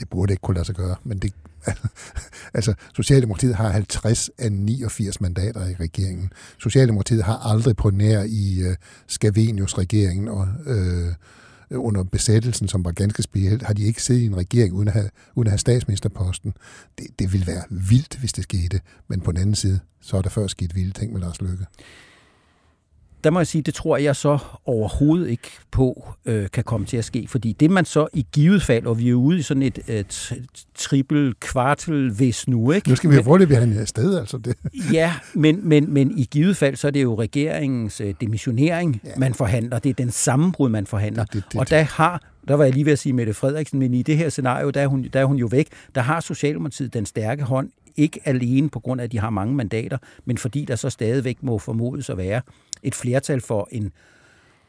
Det 0.00 0.08
burde 0.10 0.32
ikke 0.32 0.40
kunne 0.40 0.54
lade 0.54 0.66
sig 0.66 0.74
gøre, 0.74 0.96
men 1.04 1.18
det, 1.18 1.32
altså, 2.54 2.74
Socialdemokratiet 2.94 3.54
har 3.54 3.68
50 3.68 4.30
af 4.38 4.52
89 4.52 5.20
mandater 5.20 5.68
i 5.68 5.74
regeringen. 5.80 6.32
Socialdemokratiet 6.58 7.24
har 7.24 7.50
aldrig 7.52 7.76
på 7.76 7.90
nær 7.90 8.22
i 8.22 8.60
øh, 8.60 8.68
uh, 8.68 8.74
Scavenius 9.06 9.78
regeringen 9.78 10.28
og 10.28 10.48
uh, 10.66 11.12
Øh, 11.72 11.84
under 11.84 12.02
besættelsen, 12.02 12.68
som 12.68 12.84
var 12.84 12.92
ganske 12.92 13.22
specielt, 13.22 13.62
har 13.62 13.74
de 13.74 13.82
ikke 13.82 14.02
siddet 14.02 14.22
i 14.22 14.26
en 14.26 14.36
regering 14.36 14.72
uden 14.72 14.88
at 14.88 14.94
have, 14.94 15.10
uden 15.34 15.46
at 15.46 15.50
have 15.50 15.58
statsministerposten. 15.58 16.54
Det, 16.98 17.06
det 17.18 17.32
ville 17.32 17.46
være 17.46 17.62
vildt, 17.70 18.16
hvis 18.16 18.32
det 18.32 18.44
skete, 18.44 18.80
men 19.08 19.20
på 19.20 19.32
den 19.32 19.40
anden 19.40 19.54
side, 19.54 19.80
så 20.00 20.16
er 20.16 20.22
der 20.22 20.30
før 20.30 20.46
sket 20.46 20.74
vilde 20.74 20.92
ting 20.92 21.12
med 21.12 21.20
Lars 21.20 21.40
Løkke 21.40 21.66
der 23.24 23.30
må 23.30 23.40
jeg 23.40 23.46
sige, 23.46 23.62
det 23.62 23.74
tror 23.74 23.96
jeg 23.96 24.16
så 24.16 24.38
overhovedet 24.64 25.28
ikke 25.28 25.50
på 25.70 26.08
øh, 26.24 26.50
kan 26.50 26.64
komme 26.64 26.86
til 26.86 26.96
at 26.96 27.04
ske, 27.04 27.26
fordi 27.28 27.52
det 27.52 27.70
man 27.70 27.84
så 27.84 28.06
i 28.12 28.26
givet 28.32 28.62
fald, 28.62 28.86
og 28.86 28.98
vi 28.98 29.10
er 29.10 29.14
ude 29.14 29.38
i 29.38 29.42
sådan 29.42 29.62
et, 29.62 29.78
et 29.88 30.32
triple 30.74 31.34
kvartel 31.40 32.10
hvis 32.10 32.48
nu, 32.48 32.72
ikke? 32.72 32.88
Nu 32.88 32.96
skal 32.96 33.10
vi 33.10 33.16
jo 33.16 33.22
forløbig 33.22 33.56
have 33.56 33.80
en 33.80 33.86
sted, 33.86 34.18
altså 34.18 34.38
det. 34.38 34.56
ja, 34.92 35.14
men, 35.34 35.68
men, 35.68 35.94
men 35.94 36.18
i 36.18 36.28
givet 36.30 36.56
fald, 36.56 36.76
så 36.76 36.86
er 36.86 36.90
det 36.90 37.02
jo 37.02 37.14
regeringens 37.14 38.00
øh, 38.00 38.14
demissionering, 38.20 39.00
ja. 39.04 39.10
man 39.16 39.34
forhandler. 39.34 39.78
Det 39.78 39.90
er 39.90 39.94
den 39.94 40.10
sammenbrud, 40.10 40.68
man 40.68 40.86
forhandler. 40.86 41.24
Det, 41.24 41.34
det, 41.34 41.44
det, 41.52 41.60
og 41.60 41.70
der 41.70 41.82
har 41.82 42.22
der 42.48 42.54
var 42.54 42.64
jeg 42.64 42.72
lige 42.72 42.84
ved 42.84 42.92
at 42.92 42.98
sige 42.98 43.12
Mette 43.12 43.34
Frederiksen, 43.34 43.78
men 43.78 43.94
i 43.94 44.02
det 44.02 44.16
her 44.16 44.28
scenario, 44.28 44.70
der 44.70 44.80
er, 44.80 44.86
hun, 44.86 45.08
der 45.12 45.20
er 45.20 45.24
hun 45.24 45.36
jo 45.36 45.46
væk. 45.46 45.68
Der 45.94 46.00
har 46.00 46.20
Socialdemokratiet 46.20 46.94
den 46.94 47.06
stærke 47.06 47.42
hånd, 47.42 47.70
ikke 47.96 48.20
alene 48.24 48.70
på 48.70 48.80
grund 48.80 49.00
af, 49.00 49.04
at 49.04 49.12
de 49.12 49.18
har 49.18 49.30
mange 49.30 49.54
mandater, 49.54 49.98
men 50.24 50.38
fordi 50.38 50.64
der 50.64 50.76
så 50.76 50.90
stadigvæk 50.90 51.42
må 51.42 51.58
formodes 51.58 52.10
at 52.10 52.16
være 52.16 52.42
et 52.82 52.94
flertal 52.94 53.40
for 53.40 53.68
en 53.72 53.92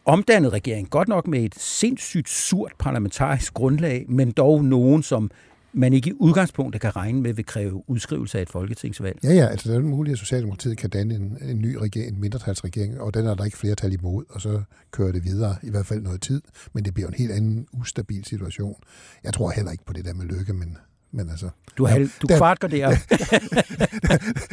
omdannet 0.06 0.54
regering. 0.54 0.90
Godt 0.90 1.08
nok 1.08 1.28
med 1.28 1.44
et 1.44 1.56
sindssygt 1.56 2.30
surt 2.30 2.72
parlamentarisk 2.80 3.54
grundlag, 3.54 4.06
men 4.10 4.32
dog 4.32 4.66
nogen, 4.66 5.04
som 5.04 5.32
man 5.74 5.94
ikke 5.94 6.10
i 6.10 6.14
udgangspunktet 6.14 6.82
kan 6.82 6.96
regne 6.96 7.22
med 7.22 7.34
vil 7.34 7.46
kræve 7.46 7.90
udskrivelse 7.90 8.38
af 8.38 8.42
et 8.42 8.50
folketingsvalg. 8.50 9.20
Ja, 9.24 9.34
ja, 9.34 9.48
altså 9.48 9.70
det 9.70 9.78
er 9.78 9.82
muligt, 9.82 10.14
at 10.14 10.20
Socialdemokratiet 10.20 10.78
kan 10.78 10.90
danne 10.90 11.16
en, 11.16 11.38
en 11.42 11.62
ny 11.62 11.76
regering, 11.76 12.16
en 12.16 12.22
mindretalsregering, 12.22 13.02
og 13.02 13.14
den 13.14 13.26
er 13.28 13.36
der 13.36 13.46
ikke 13.46 13.58
flertal 13.58 13.94
imod, 13.94 14.24
og 14.30 14.42
så 14.42 14.62
kører 14.92 15.12
det 15.12 15.24
videre, 15.24 15.56
i 15.64 15.70
hvert 15.70 15.86
fald 15.86 16.02
noget 16.02 16.22
tid, 16.22 16.42
men 16.74 16.86
det 16.86 16.94
bliver 16.94 17.08
en 17.08 17.14
helt 17.14 17.32
anden 17.32 17.68
ustabil 17.74 18.26
situation. 18.26 18.76
Jeg 19.24 19.34
tror 19.34 19.52
heller 19.52 19.72
ikke 19.72 19.86
på 19.86 19.94
det 19.94 20.06
der 20.06 20.14
med 20.14 20.26
lykke, 20.26 20.54
men 20.54 20.78
men 21.14 21.30
altså, 21.30 21.50
Du, 21.78 21.86
har, 21.86 21.98
du 22.22 22.28
der- 22.30 22.38
kvart 22.38 22.62
der. 22.62 22.68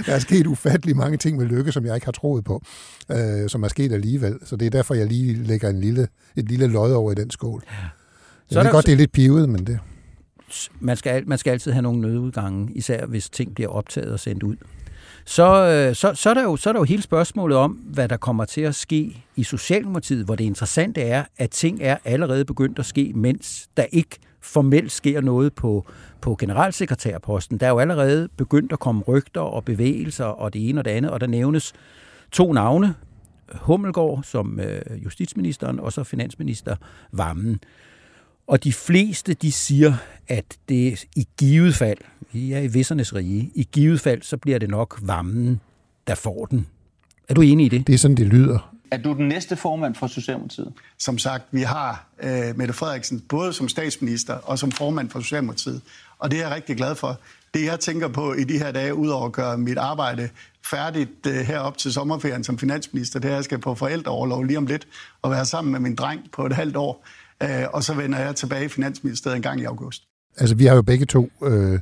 der 0.07 0.15
er 0.15 0.19
sket 0.19 0.47
ufattelig 0.47 0.97
mange 0.97 1.17
ting 1.19 1.37
med 1.37 1.47
lykke, 1.47 1.73
som 1.73 1.87
jeg 1.87 1.95
ikke 1.95 2.05
har 2.05 2.13
troet 2.13 2.45
på, 2.45 2.63
øh, 3.11 3.49
som 3.49 3.63
er 3.63 3.69
sket 3.69 3.93
alligevel. 3.93 4.39
Så 4.45 4.57
det 4.57 4.67
er 4.67 4.71
derfor, 4.71 4.95
jeg 4.95 5.07
lige 5.07 5.35
lægger 5.35 5.71
en 5.71 5.81
lille, 5.81 6.09
et 6.37 6.49
lille 6.49 6.67
lod 6.67 6.93
over 6.93 7.13
i 7.13 7.15
den 7.15 7.31
skål. 7.31 7.63
Så 7.63 7.67
Jeg 8.51 8.59
er 8.59 8.63
ved 8.65 8.71
godt, 8.73 8.87
det 8.87 8.93
er 8.93 8.97
lidt 8.97 9.13
pivet, 9.13 9.49
men 9.49 9.67
det... 9.67 9.79
man 10.81 10.97
skal, 10.97 11.11
al- 11.11 11.29
man 11.29 11.39
skal 11.39 11.51
altid 11.51 11.73
have 11.73 11.83
nogle 11.83 12.01
nødudgange, 12.01 12.73
især 12.75 13.07
hvis 13.07 13.31
ting 13.31 13.55
bliver 13.55 13.71
optaget 13.71 14.13
og 14.13 14.21
sendt 14.21 14.43
ud. 14.43 14.57
Så, 15.25 15.65
øh, 15.89 15.95
så, 15.95 16.15
så, 16.15 16.31
er 16.31 16.35
der 16.35 16.43
jo, 16.43 16.57
så 16.57 16.69
er 16.69 16.73
der 16.73 16.81
jo 16.81 16.85
hele 16.85 17.03
spørgsmålet 17.03 17.59
om, 17.59 17.71
hvad 17.73 18.09
der 18.09 18.17
kommer 18.17 18.45
til 18.45 18.61
at 18.61 18.75
ske 18.75 19.25
i 19.37 19.43
Socialdemokratiet, 19.45 20.25
hvor 20.25 20.35
det 20.35 20.45
interessante 20.45 21.01
er, 21.03 21.25
at 21.39 21.51
ting 21.51 21.79
er 21.83 21.97
allerede 22.05 22.45
begyndt 22.45 22.79
at 22.79 22.87
ske, 22.87 23.13
mens 23.15 23.69
der 23.77 23.85
ikke 23.93 24.19
formelt 24.41 24.93
sker 24.93 25.21
noget 25.21 25.55
på, 25.55 25.87
på 26.21 26.37
generalsekretærposten. 26.39 27.59
Der 27.59 27.67
er 27.67 27.71
jo 27.71 27.79
allerede 27.79 28.29
begyndt 28.37 28.73
at 28.73 28.79
komme 28.79 29.03
rygter 29.03 29.41
og 29.41 29.65
bevægelser 29.65 30.25
og 30.25 30.53
det 30.53 30.69
ene 30.69 30.81
og 30.81 30.85
det 30.85 30.91
andet, 30.91 31.11
og 31.11 31.21
der 31.21 31.27
nævnes 31.27 31.73
to 32.33 32.53
navne, 32.53 32.95
Hummelgaard 33.55 34.23
som 34.23 34.61
øh, 34.61 35.05
justitsministeren, 35.05 35.81
og 35.81 35.93
så 35.93 36.05
finansminister 36.05 36.77
Vammen. 37.13 37.61
Og 38.47 38.65
de 38.65 38.73
fleste, 38.73 39.35
de 39.35 39.53
siger, 39.53 39.95
at 40.29 40.59
det 40.69 41.05
i 41.17 41.29
givet 41.39 41.75
fald, 41.75 41.99
vi 42.33 42.53
er 42.53 42.59
i 42.59 42.67
vissernes 42.67 43.15
rige, 43.15 43.51
i 43.55 43.69
givet 43.73 44.01
fald, 44.01 44.23
så 44.23 44.37
bliver 44.37 44.59
det 44.59 44.71
nok 44.71 44.99
Vammen, 45.03 45.61
der 46.07 46.15
får 46.15 46.47
den. 46.47 46.67
Er 47.29 47.35
du 47.35 47.41
enig 47.41 47.67
i 47.67 47.69
det? 47.69 47.87
Det 47.87 47.95
er 47.95 47.99
sådan, 47.99 48.17
det 48.17 48.27
lyder. 48.27 48.75
Er 48.91 48.97
du 48.97 49.15
den 49.15 49.29
næste 49.29 49.57
formand 49.57 49.95
for 49.95 50.07
Socialdemokratiet? 50.07 50.73
Som 50.99 51.19
sagt, 51.19 51.45
vi 51.51 51.63
har 51.63 52.07
øh, 52.23 52.59
Mette 52.59 52.75
Frederiksen 52.75 53.21
både 53.21 53.53
som 53.53 53.69
statsminister 53.69 54.35
og 54.35 54.59
som 54.59 54.73
formand 54.73 55.11
for 55.11 55.21
Socialdemokratiet. 55.21 55.81
Og 56.19 56.31
det 56.31 56.39
er 56.39 56.43
jeg 56.43 56.55
rigtig 56.55 56.77
glad 56.77 56.95
for. 56.95 57.21
Det 57.55 57.65
jeg 57.65 57.81
tænker 57.81 58.09
på 58.09 58.33
i 58.33 58.45
de 58.45 58.59
her 58.59 58.73
dage, 58.73 58.95
udover 58.95 59.27
at 59.27 59.33
gøre 59.33 59.59
mit 59.59 59.79
arbejde 59.79 60.29
færdigt 60.67 61.27
øh, 61.27 61.35
herop 61.35 61.79
til 61.79 61.93
sommerferien 61.93 62.45
som 62.45 62.59
finansminister, 62.59 63.21
det 63.21 63.29
er, 63.29 63.33
at 63.33 63.37
jeg 63.37 63.45
skal 63.45 63.59
på 63.59 63.75
forældreoverlov 63.75 64.45
lige 64.45 64.59
om 64.59 64.67
lidt 64.67 64.89
og 65.23 65.31
være 65.31 65.45
sammen 65.45 65.73
med 65.73 65.81
min 65.81 65.95
dreng 65.95 66.21
på 66.33 66.47
et 66.47 66.53
halvt 66.53 66.77
år. 66.77 67.07
Øh, 67.43 67.65
og 67.73 67.85
så 67.85 67.95
vender 67.95 68.19
jeg 68.19 68.37
tilbage 68.37 68.65
i 68.65 68.69
Finansministeriet 68.69 69.37
en 69.37 69.43
gang 69.43 69.61
i 69.61 69.65
august. 69.65 70.03
Altså, 70.37 70.55
vi 70.55 70.67
har 70.67 70.75
jo 70.75 70.83
begge 70.83 71.07
to 71.07 71.31
øh, 71.43 71.79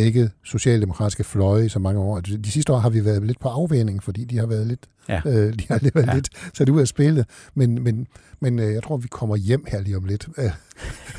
dækket 0.00 0.30
socialdemokratiske 0.44 1.24
fløje 1.24 1.66
i 1.66 1.68
så 1.68 1.78
mange 1.78 2.00
år. 2.00 2.16
Altså, 2.16 2.36
De 2.36 2.50
sidste 2.50 2.72
år 2.72 2.78
har 2.78 2.90
vi 2.90 3.04
været 3.04 3.26
lidt 3.26 3.40
på 3.40 3.48
afvænding, 3.48 4.02
fordi 4.02 4.24
de 4.24 4.38
har 4.38 4.46
været 4.46 4.66
lidt, 4.66 4.80
Ja. 5.08 5.20
øh, 5.26 5.52
de 5.54 5.64
har 5.68 5.80
været 5.94 6.06
Ja. 6.06 6.14
lidt 6.14 6.28
sat 6.54 6.68
ud 6.68 6.80
af 6.80 6.88
spillet. 6.88 7.24
Men, 7.54 7.82
men, 7.84 8.06
men 8.40 8.58
øh, 8.58 8.72
jeg 8.74 8.82
tror, 8.82 8.96
vi 8.96 9.08
kommer 9.10 9.36
hjem 9.36 9.64
her 9.68 9.80
lige 9.80 9.96
om 9.96 10.04
lidt. 10.04 10.28
Øh, 10.38 10.50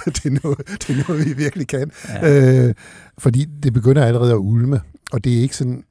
det, 0.06 0.26
er 0.26 0.40
noget, 0.44 0.58
det 0.68 0.90
er 0.90 1.08
noget, 1.08 1.26
vi 1.26 1.34
virkelig 1.34 1.68
kan. 1.68 1.92
Ja. 2.10 2.68
Øh, 2.68 2.74
fordi 3.18 3.46
det 3.64 3.74
begynder 3.74 4.06
allerede 4.06 4.32
at 4.32 4.38
ulme, 4.38 4.82
og 5.12 5.24
det 5.24 5.38
er 5.38 5.42
ikke 5.42 5.56
sådan... 5.56 5.84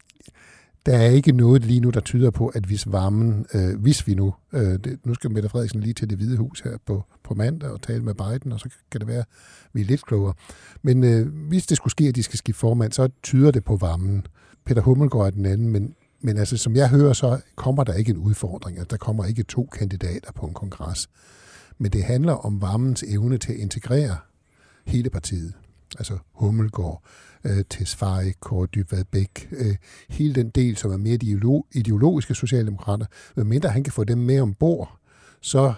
Der 0.87 0.97
er 0.97 1.09
ikke 1.09 1.33
noget 1.33 1.65
lige 1.65 1.81
nu, 1.81 1.91
der 1.91 2.01
tyder 2.01 2.31
på, 2.31 2.47
at 2.47 2.65
hvis 2.65 2.93
varmen, 2.93 3.47
øh, 3.55 3.81
hvis 3.81 4.07
vi 4.07 4.15
nu, 4.15 4.35
øh, 4.53 4.61
det, 4.61 4.99
nu 5.05 5.15
skal 5.15 5.31
Mette 5.31 5.49
Frederiksen 5.49 5.81
lige 5.81 5.95
til 5.95 6.11
det 6.11 6.19
hvide 6.19 6.37
hus 6.37 6.61
her 6.61 6.77
på, 6.87 7.05
på 7.25 7.35
mandag 7.35 7.71
og 7.71 7.83
tale 7.83 8.03
med 8.03 8.15
Biden, 8.15 8.53
og 8.53 8.61
så 8.61 8.69
kan 8.91 9.01
det 9.01 9.09
være, 9.09 9.19
at 9.19 9.27
vi 9.73 9.81
er 9.81 9.85
lidt 9.85 10.07
klogere. 10.07 10.35
Men 10.83 11.05
øh, 11.05 11.49
hvis 11.49 11.67
det 11.67 11.77
skulle 11.77 11.91
ske, 11.91 12.05
at 12.05 12.17
de 12.17 12.23
skal 12.23 12.39
skifte 12.39 12.61
formand, 12.61 12.93
så 12.93 13.09
tyder 13.23 13.51
det 13.51 13.65
på 13.65 13.77
varmen. 13.77 14.27
Peter 14.65 14.83
Hummelgaard 14.83 15.27
er 15.27 15.31
den 15.31 15.47
anden, 15.47 15.69
men, 15.69 15.95
men 16.21 16.39
altså, 16.39 16.57
som 16.57 16.77
jeg 16.77 16.89
hører, 16.89 17.13
så 17.13 17.41
kommer 17.55 17.85
der 17.85 17.93
ikke 17.93 18.11
en 18.11 18.19
udfordring. 18.19 18.79
at 18.79 18.91
der 18.91 18.97
kommer 18.97 19.25
ikke 19.25 19.43
to 19.43 19.69
kandidater 19.79 20.33
på 20.33 20.47
en 20.47 20.55
kongres. 20.55 21.09
Men 21.79 21.93
det 21.93 22.05
handler 22.05 22.33
om 22.33 22.61
varmens 22.61 23.03
evne 23.03 23.39
til 23.39 23.53
at 23.53 23.59
integrere 23.59 24.17
hele 24.87 25.11
partiet. 25.11 25.53
Altså 25.99 26.19
Hummelgård, 26.33 27.03
øh, 27.45 27.65
Tesfaye, 27.71 28.33
Kåre 28.41 28.67
Dybvad 28.67 29.05
Bæk, 29.05 29.49
øh, 29.53 29.77
hele 30.09 30.35
den 30.35 30.51
del, 30.51 30.77
som 30.77 30.93
er 30.93 30.97
mere 30.97 31.17
de 31.17 31.41
ideologiske 31.75 32.35
socialdemokrater. 32.35 33.07
Medmindre 33.37 33.69
han 33.69 33.85
kan 33.85 33.93
få 33.93 34.05
dem 34.05 34.19
med 34.19 34.41
ombord, 34.41 34.99
så 35.41 35.75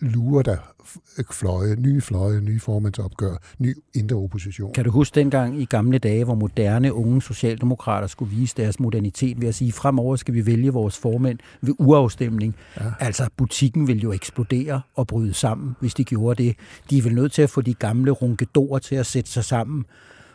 lurer 0.00 0.42
der 0.42 0.56
f- 0.84 1.22
fløje, 1.32 1.76
nye 1.76 2.00
fløje, 2.00 2.40
nye 2.40 2.60
formandsopgør, 2.60 3.36
ny 3.58 3.76
indre 3.94 4.16
opposition. 4.16 4.72
Kan 4.72 4.84
du 4.84 4.90
huske 4.90 5.14
dengang 5.14 5.60
i 5.60 5.64
gamle 5.64 5.98
dage, 5.98 6.24
hvor 6.24 6.34
moderne 6.34 6.94
unge 6.94 7.22
socialdemokrater 7.22 8.06
skulle 8.06 8.36
vise 8.36 8.56
deres 8.56 8.80
modernitet 8.80 9.40
ved 9.40 9.48
at 9.48 9.54
sige, 9.54 9.72
fremover 9.72 10.16
skal 10.16 10.34
vi 10.34 10.46
vælge 10.46 10.70
vores 10.72 10.98
formænd 10.98 11.38
ved 11.60 11.74
uafstemning. 11.78 12.54
Ja. 12.80 12.82
Altså, 13.00 13.28
butikken 13.36 13.86
vil 13.88 14.00
jo 14.00 14.12
eksplodere 14.12 14.80
og 14.94 15.06
bryde 15.06 15.34
sammen, 15.34 15.76
hvis 15.80 15.94
de 15.94 16.04
gjorde 16.04 16.42
det. 16.42 16.56
De 16.90 16.98
er 16.98 17.02
vel 17.02 17.14
nødt 17.14 17.32
til 17.32 17.42
at 17.42 17.50
få 17.50 17.60
de 17.60 17.74
gamle 17.74 18.10
runkedorer 18.10 18.78
til 18.78 18.94
at 18.94 19.06
sætte 19.06 19.30
sig 19.30 19.44
sammen 19.44 19.84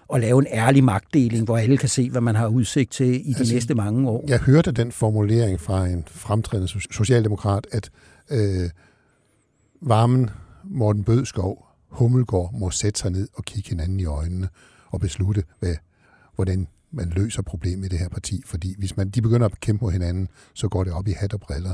og 0.08 0.20
lave 0.20 0.40
en 0.40 0.48
ærlig 0.52 0.84
magtdeling, 0.84 1.46
hvor 1.46 1.58
alle 1.58 1.78
kan 1.78 1.90
se, 1.90 2.10
hvad 2.10 2.22
man 2.22 2.36
har 2.36 2.48
udsigt 2.48 2.92
til 2.92 3.30
i 3.30 3.34
de 3.34 3.40
Altså, 3.40 3.54
næste 3.54 3.76
mange 3.76 4.10
år. 4.10 4.26
Jeg 4.28 4.40
hørte 4.40 4.72
den 4.72 4.92
formulering 4.92 5.60
fra 5.62 5.88
en 5.88 6.04
fremtrædende 6.08 6.70
so- 6.72 6.88
socialdemokrat, 6.92 7.68
at 7.72 7.90
øh, 8.32 8.70
varmen 9.86 10.30
Morten 10.64 11.04
Bødskov, 11.04 11.68
Hummelgaard, 11.88 12.54
må 12.54 12.72
sætte 12.72 13.00
sig 13.00 13.12
ned 13.12 13.28
og 13.34 13.46
kigge 13.46 13.70
hinanden 13.70 14.00
i 14.00 14.06
øjnene 14.06 14.50
og 14.88 15.00
beslutte, 15.00 15.44
hvad, 15.60 15.76
hvordan 16.36 16.68
man 16.92 17.10
løser 17.10 17.42
problemet 17.42 17.86
i 17.86 17.90
det 17.90 18.00
her 18.00 18.10
parti. 18.10 18.44
Fordi 18.46 18.76
hvis 18.78 18.98
man, 18.98 19.10
de 19.10 19.22
begynder 19.22 19.46
at 19.46 19.60
kæmpe 19.60 19.86
mod 19.86 19.92
hinanden, 19.92 20.28
så 20.54 20.68
går 20.68 20.84
det 20.84 20.94
op 20.94 21.08
i 21.08 21.12
hat 21.12 21.34
og 21.34 21.40
briller. 21.40 21.74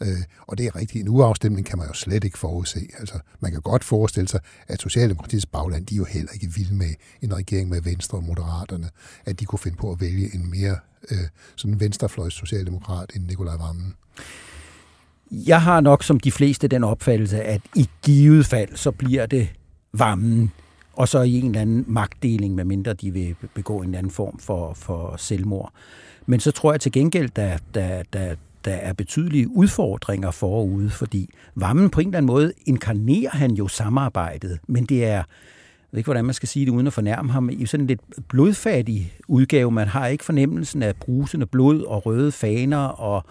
Øh, 0.00 0.22
og 0.46 0.58
det 0.58 0.66
er 0.66 0.76
rigtigt. 0.76 1.02
En 1.02 1.08
uafstemning 1.08 1.66
kan 1.66 1.78
man 1.78 1.86
jo 1.86 1.92
slet 1.92 2.24
ikke 2.24 2.38
forudse. 2.38 2.88
Altså, 2.98 3.18
man 3.40 3.52
kan 3.52 3.60
godt 3.60 3.84
forestille 3.84 4.28
sig, 4.28 4.40
at 4.68 4.80
Socialdemokratiets 4.80 5.46
bagland, 5.46 5.86
de 5.86 5.94
er 5.94 5.96
jo 5.96 6.04
heller 6.04 6.32
ikke 6.32 6.52
vilde 6.54 6.74
med 6.74 6.94
en 7.22 7.34
regering 7.34 7.68
med 7.68 7.82
Venstre 7.82 8.18
og 8.18 8.24
Moderaterne, 8.24 8.90
at 9.24 9.40
de 9.40 9.44
kunne 9.44 9.58
finde 9.58 9.76
på 9.76 9.92
at 9.92 10.00
vælge 10.00 10.34
en 10.34 10.50
mere 10.50 10.76
øh, 11.10 11.28
sådan 11.56 11.80
venstrefløjs 11.80 12.32
socialdemokrat 12.32 13.10
end 13.14 13.26
Nikolaj 13.26 13.56
Vammen. 13.56 13.94
Jeg 15.32 15.62
har 15.62 15.80
nok 15.80 16.02
som 16.02 16.20
de 16.20 16.32
fleste 16.32 16.68
den 16.68 16.84
opfattelse, 16.84 17.42
at 17.42 17.60
i 17.76 17.88
givet 18.02 18.46
fald, 18.46 18.76
så 18.76 18.90
bliver 18.90 19.26
det 19.26 19.48
varmen, 19.92 20.52
og 20.92 21.08
så 21.08 21.20
i 21.20 21.38
en 21.38 21.46
eller 21.46 21.60
anden 21.60 21.84
magtdeling, 21.88 22.54
medmindre 22.54 22.92
de 22.92 23.10
vil 23.10 23.36
begå 23.54 23.78
en 23.78 23.84
eller 23.84 23.98
anden 23.98 24.12
form 24.12 24.38
for, 24.38 24.74
for 24.74 25.16
selvmord. 25.16 25.72
Men 26.26 26.40
så 26.40 26.50
tror 26.50 26.72
jeg 26.72 26.80
til 26.80 26.92
gengæld, 26.92 27.30
der, 27.36 27.58
der, 27.74 28.02
der, 28.12 28.34
der 28.64 28.72
er 28.72 28.92
betydelige 28.92 29.48
udfordringer 29.48 30.30
forude, 30.30 30.90
fordi 30.90 31.28
varmen 31.54 31.90
på 31.90 32.00
en 32.00 32.06
eller 32.06 32.18
anden 32.18 32.26
måde 32.26 32.52
inkarnerer 32.66 33.30
han 33.30 33.50
jo 33.50 33.68
samarbejdet, 33.68 34.58
men 34.66 34.84
det 34.84 35.04
er, 35.04 35.08
jeg 35.08 35.24
ved 35.90 35.98
ikke, 35.98 36.06
hvordan 36.06 36.24
man 36.24 36.34
skal 36.34 36.48
sige 36.48 36.66
det, 36.66 36.72
uden 36.72 36.86
at 36.86 36.92
fornærme 36.92 37.32
ham, 37.32 37.50
i 37.50 37.66
sådan 37.66 37.84
en 37.84 37.86
lidt 37.86 38.00
blodfattig 38.28 39.12
udgave. 39.28 39.70
Man 39.70 39.88
har 39.88 40.06
ikke 40.06 40.24
fornemmelsen 40.24 40.82
af 40.82 40.96
brusende 40.96 41.46
blod 41.46 41.82
og 41.82 42.06
røde 42.06 42.32
faner 42.32 42.78
og 42.78 43.24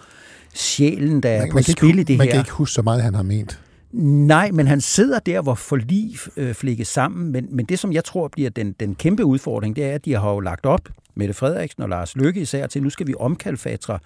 sjælen, 0.54 1.20
der 1.22 1.28
er 1.28 1.50
på 1.52 1.62
spil 1.62 1.98
i 1.98 2.02
det 2.02 2.18
man 2.18 2.26
her. 2.26 2.32
kan 2.32 2.40
ikke 2.40 2.50
huske 2.50 2.72
så 2.72 2.82
meget, 2.82 3.02
han 3.02 3.14
har 3.14 3.22
ment. 3.22 3.60
Nej, 3.92 4.50
men 4.50 4.66
han 4.66 4.80
sidder 4.80 5.18
der, 5.18 5.42
hvor 5.42 5.54
forlig 5.54 6.16
øh, 6.36 6.54
flækkes 6.54 6.88
sammen. 6.88 7.32
Men, 7.32 7.46
men 7.50 7.66
det, 7.66 7.78
som 7.78 7.92
jeg 7.92 8.04
tror 8.04 8.28
bliver 8.28 8.50
den, 8.50 8.74
den 8.80 8.94
kæmpe 8.94 9.24
udfordring, 9.24 9.76
det 9.76 9.84
er, 9.84 9.94
at 9.94 10.04
de 10.04 10.14
har 10.14 10.30
jo 10.30 10.40
lagt 10.40 10.66
op, 10.66 10.88
Mette 11.14 11.34
Frederiksen 11.34 11.82
og 11.82 11.88
Lars 11.88 12.16
Løkke 12.16 12.40
især, 12.40 12.66
til 12.66 12.82
nu 12.82 12.90
skal 12.90 13.06
vi 13.06 13.14
omkalfatre 13.20 13.98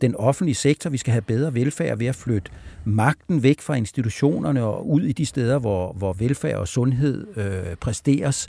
den 0.00 0.16
offentlige 0.16 0.54
sektor. 0.54 0.90
Vi 0.90 0.96
skal 0.96 1.12
have 1.12 1.22
bedre 1.22 1.54
velfærd 1.54 1.98
ved 1.98 2.06
at 2.06 2.14
flytte 2.14 2.50
magten 2.84 3.42
væk 3.42 3.60
fra 3.60 3.74
institutionerne 3.74 4.62
og 4.62 4.90
ud 4.90 5.02
i 5.02 5.12
de 5.12 5.26
steder, 5.26 5.58
hvor, 5.58 5.92
hvor 5.92 6.12
velfærd 6.12 6.56
og 6.56 6.68
sundhed 6.68 7.26
øh, 7.36 7.76
præsteres. 7.80 8.48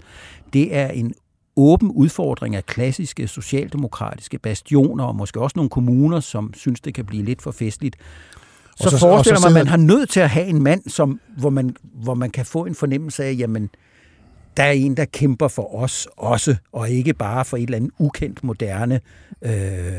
Det 0.53 0.75
er 0.75 0.87
en 0.87 1.13
åben 1.55 1.91
udfordring 1.91 2.55
af 2.55 2.65
klassiske 2.65 3.27
socialdemokratiske 3.27 4.39
bastioner, 4.39 5.03
og 5.03 5.15
måske 5.15 5.41
også 5.41 5.53
nogle 5.55 5.69
kommuner, 5.69 6.19
som 6.19 6.53
synes, 6.53 6.81
det 6.81 6.93
kan 6.93 7.05
blive 7.05 7.23
lidt 7.25 7.41
for 7.41 7.51
festligt. 7.51 7.95
Så, 8.75 8.83
Og 8.85 8.91
så 8.91 8.97
forestiller 8.97 9.37
og 9.37 9.41
så 9.41 9.49
man, 9.49 9.57
at 9.57 9.65
man 9.65 9.67
har 9.67 9.77
nødt 9.77 10.09
til 10.09 10.19
at 10.19 10.29
have 10.29 10.45
en 10.45 10.63
mand, 10.63 10.89
som, 10.89 11.19
hvor, 11.37 11.49
man, 11.49 11.75
hvor 11.93 12.13
man 12.13 12.29
kan 12.29 12.45
få 12.45 12.65
en 12.65 12.75
fornemmelse 12.75 13.23
af, 13.23 13.35
jamen, 13.37 13.69
der 14.57 14.63
er 14.63 14.71
en, 14.71 14.97
der 14.97 15.05
kæmper 15.05 15.47
for 15.47 15.75
os 15.75 16.07
også, 16.17 16.55
og 16.71 16.89
ikke 16.89 17.13
bare 17.13 17.45
for 17.45 17.57
et 17.57 17.63
eller 17.63 17.77
andet 17.77 17.91
ukendt, 17.99 18.43
moderne 18.43 18.99
øh, 19.41 19.51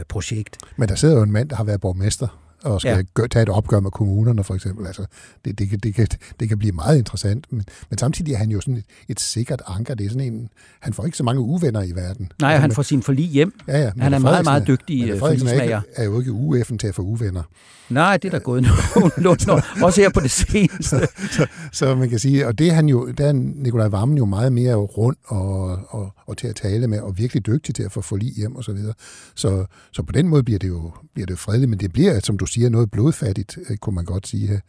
projekt. 0.09 0.57
Men 0.77 0.89
der 0.89 0.95
sidder 0.95 1.17
jo 1.17 1.23
en 1.23 1.33
mand, 1.33 1.49
der 1.49 1.57
har 1.57 1.65
været 1.65 1.81
borgmester, 1.81 2.44
og 2.65 2.81
skal 2.81 3.07
Ja. 3.19 3.27
tage 3.27 3.43
et 3.43 3.49
opgør 3.49 3.81
med 3.81 3.91
kommunerne, 3.91 4.45
for 4.45 4.55
eksempel. 4.55 4.87
Altså, 4.87 5.07
det, 5.45 5.59
det, 5.59 5.69
kan, 5.71 5.79
det, 5.79 5.95
kan, 5.95 6.07
det 6.41 6.49
kan 6.49 6.59
blive 6.59 6.73
meget 6.73 6.99
interessant, 6.99 7.47
men, 7.51 7.65
men 7.91 7.99
samtidig 7.99 8.33
er 8.33 8.39
han 8.39 8.51
jo 8.51 8.61
sådan 8.61 8.77
et, 8.77 8.85
et 9.09 9.21
sikkert 9.21 9.63
anker. 9.67 9.95
Det 9.95 10.07
er 10.07 10.11
sådan 10.11 10.33
en, 10.33 10.49
han 10.81 10.93
får 10.93 11.05
ikke 11.05 11.17
så 11.17 11.25
mange 11.25 11.41
uvenner 11.41 11.83
i 11.83 11.91
verden. 11.91 12.33
Nej, 12.41 12.51
Altså, 12.51 12.61
han 12.61 12.73
får 12.73 12.83
sin 12.83 13.03
forlig 13.03 13.25
hjem. 13.29 13.53
Ja, 13.69 13.79
ja, 13.83 13.91
han 13.99 14.15
er 14.15 14.19
meget, 14.19 14.45
meget 14.45 14.67
dygtig 14.67 15.03
øh, 15.05 15.09
er, 15.09 15.19
forligsmager. 15.19 15.63
ikke, 15.63 15.77
er 15.97 16.05
jo 16.05 16.21
ikke 16.21 16.31
UF'en 16.31 16.77
til 16.77 16.87
at 16.87 16.95
få 16.95 17.03
uvenner. 17.03 17.43
Nej, 17.91 18.17
det 18.17 18.29
er 18.29 18.33
der 18.33 18.39
gået 18.45 18.63
nogenlunde. 18.63 19.63
Også 19.87 20.01
her 20.01 20.11
på 20.11 20.21
det 20.21 20.31
seneste. 20.31 20.97
så, 21.33 21.47
så 21.73 21.95
man 21.95 22.11
kan 22.11 22.19
sige, 22.19 22.47
og 22.47 22.59
det 22.59 22.69
er 22.69 22.73
han 22.73 22.89
jo, 22.89 23.11
der 23.11 23.27
er 23.27 23.33
Nikolaj 23.33 23.89
Vammen 23.89 24.19
jo 24.19 24.25
meget 24.25 24.53
mere 24.53 24.75
rund 24.75 25.17
og, 25.25 25.79
og, 25.89 26.13
og 26.27 26.37
til 26.37 26.47
at 26.47 26.57
tale 26.57 26.87
med, 26.87 27.01
og 27.01 27.19
virkelig 27.19 27.47
dygtig 27.47 27.75
til 27.75 27.83
at 27.83 27.93
få 27.93 28.01
forlig 28.01 28.33
hjem 28.37 28.57
og 28.57 28.65
så 28.65 28.73
videre. 28.73 28.95
Så, 29.35 29.67
så 29.93 30.03
på 30.03 30.13
den 30.13 30.29
måde 30.29 30.43
bliver 30.43 30.59
det 30.59 30.69
jo 30.69 30.93
bliver 31.15 31.27
det 31.27 31.39
fredeligt, 31.39 31.71
men 31.71 31.79
det 31.81 31.93
bliver, 31.93 32.21
som 32.21 32.39
du 32.39 32.47
siger, 32.55 32.69
noget 32.69 32.91
blodfattigt, 32.91 33.59
øh, 33.71 33.77
kunne 33.77 33.95
man 33.95 34.05
godt 34.05 34.27
sige. 34.27 34.61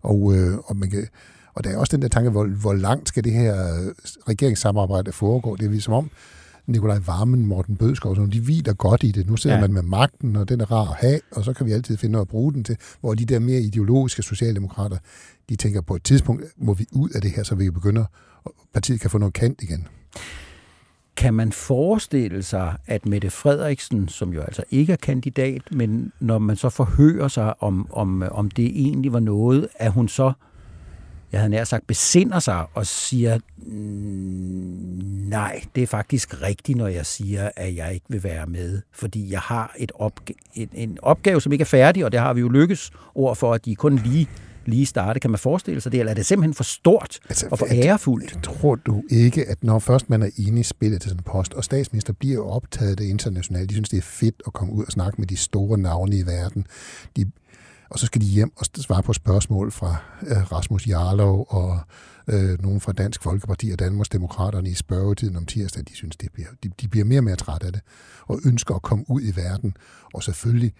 Og, 0.00 0.34
øh, 0.34 0.58
og 0.58 0.76
man 0.76 0.90
kan, 0.90 1.06
og 1.54 1.64
der 1.64 1.70
er 1.70 1.76
også 1.76 1.96
den 1.96 2.02
der 2.02 2.08
tanke, 2.08 2.30
hvor, 2.30 2.46
hvor 2.46 2.74
langt 2.74 3.08
skal 3.08 3.24
det 3.24 3.32
her 3.32 3.74
øh, 3.74 3.92
regeringssamarbejde 4.28 5.12
foregå? 5.12 5.56
Det 5.56 5.66
er 5.66 5.70
ligesom 5.70 5.94
om, 5.94 6.10
Nikolaj 6.66 6.98
Varmen, 6.98 7.46
Morten 7.46 7.76
Bødskov, 7.76 8.16
så 8.16 8.26
de 8.32 8.40
hviler 8.40 8.72
godt 8.72 9.02
i 9.02 9.10
det. 9.10 9.26
Nu 9.26 9.36
sidder 9.36 9.56
ja. 9.56 9.60
man 9.60 9.72
med 9.72 9.82
magten, 9.82 10.36
og 10.36 10.48
den 10.48 10.60
er 10.60 10.72
rar 10.72 10.90
at 10.90 10.96
have, 10.96 11.20
og 11.32 11.44
så 11.44 11.52
kan 11.52 11.66
vi 11.66 11.72
altid 11.72 11.96
finde 11.96 12.12
noget 12.12 12.24
at 12.24 12.28
bruge 12.28 12.52
den 12.52 12.64
til, 12.64 12.76
hvor 13.00 13.14
de 13.14 13.24
der 13.24 13.38
mere 13.38 13.60
ideologiske 13.60 14.22
socialdemokrater, 14.22 14.98
de 15.48 15.56
tænker 15.56 15.80
på 15.80 15.96
et 15.96 16.04
tidspunkt, 16.04 16.44
må 16.56 16.74
vi 16.74 16.86
ud 16.92 17.10
af 17.10 17.20
det 17.20 17.30
her, 17.30 17.42
så 17.42 17.54
vi 17.54 17.70
begynder, 17.70 18.04
og 18.44 18.54
partiet 18.74 19.00
kan 19.00 19.10
få 19.10 19.18
noget 19.18 19.34
kant 19.34 19.62
igen. 19.62 19.86
Kan 21.22 21.34
man 21.34 21.52
forestille 21.52 22.42
sig, 22.42 22.76
at 22.86 23.06
Mette 23.06 23.30
Frederiksen, 23.30 24.08
som 24.08 24.32
jo 24.32 24.40
altså 24.40 24.62
ikke 24.70 24.92
er 24.92 24.96
kandidat, 24.96 25.62
men 25.70 26.12
når 26.20 26.38
man 26.38 26.56
så 26.56 26.68
forhører 26.68 27.28
sig 27.28 27.62
om, 27.62 27.86
om, 27.92 28.22
om 28.30 28.50
det 28.50 28.64
egentlig 28.64 29.12
var 29.12 29.20
noget, 29.20 29.68
at 29.78 29.92
hun 29.92 30.08
så 30.08 30.32
jeg 31.32 31.40
havde 31.40 31.50
nær 31.50 31.64
sagt, 31.64 31.86
besinder 31.86 32.38
sig 32.38 32.66
og 32.74 32.86
siger, 32.86 33.38
mm, 33.56 33.72
nej, 35.28 35.62
det 35.74 35.82
er 35.82 35.86
faktisk 35.86 36.42
rigtigt, 36.42 36.78
når 36.78 36.86
jeg 36.86 37.06
siger, 37.06 37.50
at 37.56 37.76
jeg 37.76 37.94
ikke 37.94 38.06
vil 38.08 38.24
være 38.24 38.46
med, 38.46 38.80
fordi 38.92 39.32
jeg 39.32 39.40
har 39.40 39.74
et 39.78 39.92
opg- 40.00 40.50
en, 40.54 40.68
en 40.72 40.98
opgave, 41.02 41.40
som 41.40 41.52
ikke 41.52 41.62
er 41.62 41.66
færdig, 41.66 42.04
og 42.04 42.12
det 42.12 42.20
har 42.20 42.32
vi 42.32 42.40
jo 42.40 42.48
lykkes 42.48 42.90
over 43.14 43.34
for, 43.34 43.54
at 43.54 43.64
de 43.64 43.74
kun 43.74 43.96
lige 43.96 44.28
lige 44.66 44.86
starte. 44.86 45.20
Kan 45.20 45.30
man 45.30 45.38
forestille 45.38 45.80
sig 45.80 45.92
det, 45.92 46.00
eller 46.00 46.10
er 46.10 46.14
det 46.14 46.26
simpelthen 46.26 46.54
for 46.54 46.64
stort 46.64 47.18
altså, 47.28 47.48
og 47.50 47.58
for 47.58 47.66
ærefuldt? 47.70 48.38
Tror 48.42 48.74
du 48.74 49.02
ikke, 49.10 49.48
at 49.48 49.64
når 49.64 49.78
først 49.78 50.10
man 50.10 50.22
er 50.22 50.30
inde 50.36 50.60
i 50.60 50.62
spillet 50.62 51.00
til 51.00 51.08
sådan 51.08 51.20
en 51.20 51.24
post, 51.24 51.54
og 51.54 51.64
statsminister 51.64 52.12
bliver 52.12 52.34
jo 52.34 52.48
optaget 52.48 52.90
af 52.90 52.96
det 52.96 53.04
internationale, 53.04 53.66
de 53.66 53.74
synes, 53.74 53.88
det 53.88 53.98
er 53.98 54.02
fedt 54.02 54.42
at 54.46 54.52
komme 54.52 54.72
ud 54.72 54.84
og 54.84 54.92
snakke 54.92 55.20
med 55.20 55.26
de 55.26 55.36
store 55.36 55.78
navne 55.78 56.16
i 56.16 56.26
verden. 56.26 56.66
De, 57.16 57.30
og 57.90 57.98
så 57.98 58.06
skal 58.06 58.20
de 58.20 58.26
hjem 58.26 58.52
og 58.56 58.66
svare 58.66 59.02
på 59.02 59.12
spørgsmål 59.12 59.72
fra 59.72 59.96
øh, 60.26 60.52
Rasmus 60.52 60.86
Jarlov 60.86 61.46
og 61.48 61.80
øh, 62.28 62.62
nogen 62.62 62.80
fra 62.80 62.92
Dansk 62.92 63.22
Folkeparti 63.22 63.70
og 63.70 63.78
Danmarks 63.78 64.08
Demokraterne 64.08 64.70
i 64.70 64.74
spørgetiden 64.74 65.36
om 65.36 65.46
tirsdag. 65.46 65.84
De 65.88 65.94
synes, 65.94 66.16
det 66.16 66.32
bliver, 66.32 66.48
de, 66.62 66.70
de 66.80 66.88
bliver 66.88 67.04
mere 67.04 67.20
og 67.20 67.24
mere 67.24 67.36
trætte 67.36 67.66
af 67.66 67.72
det 67.72 67.82
og 68.26 68.40
ønsker 68.44 68.74
at 68.74 68.82
komme 68.82 69.04
ud 69.08 69.20
i 69.22 69.36
verden. 69.36 69.76
Og 70.14 70.22
selvfølgelig, 70.22 70.72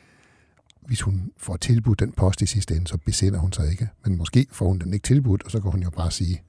hvis 0.87 1.01
hun 1.01 1.33
får 1.39 1.57
tilbudt 1.57 2.01
den 2.01 2.13
post 2.13 2.43
i 2.43 2.47
sidste 2.47 2.75
ende, 2.75 2.87
så 2.87 2.97
besinder 2.97 3.39
hun 3.39 3.53
sig 3.53 3.71
ikke. 3.71 3.89
Men 4.05 4.17
måske 4.17 4.47
får 4.53 4.69
hun 4.69 4.79
den 4.79 4.95
ikke 4.95 5.07
tilbudt, 5.07 5.43
og 5.43 5.51
så 5.51 5.61
kan 5.61 5.71
hun 5.71 5.83
jo 5.83 5.91
bare 5.91 6.11
sige, 6.11 6.43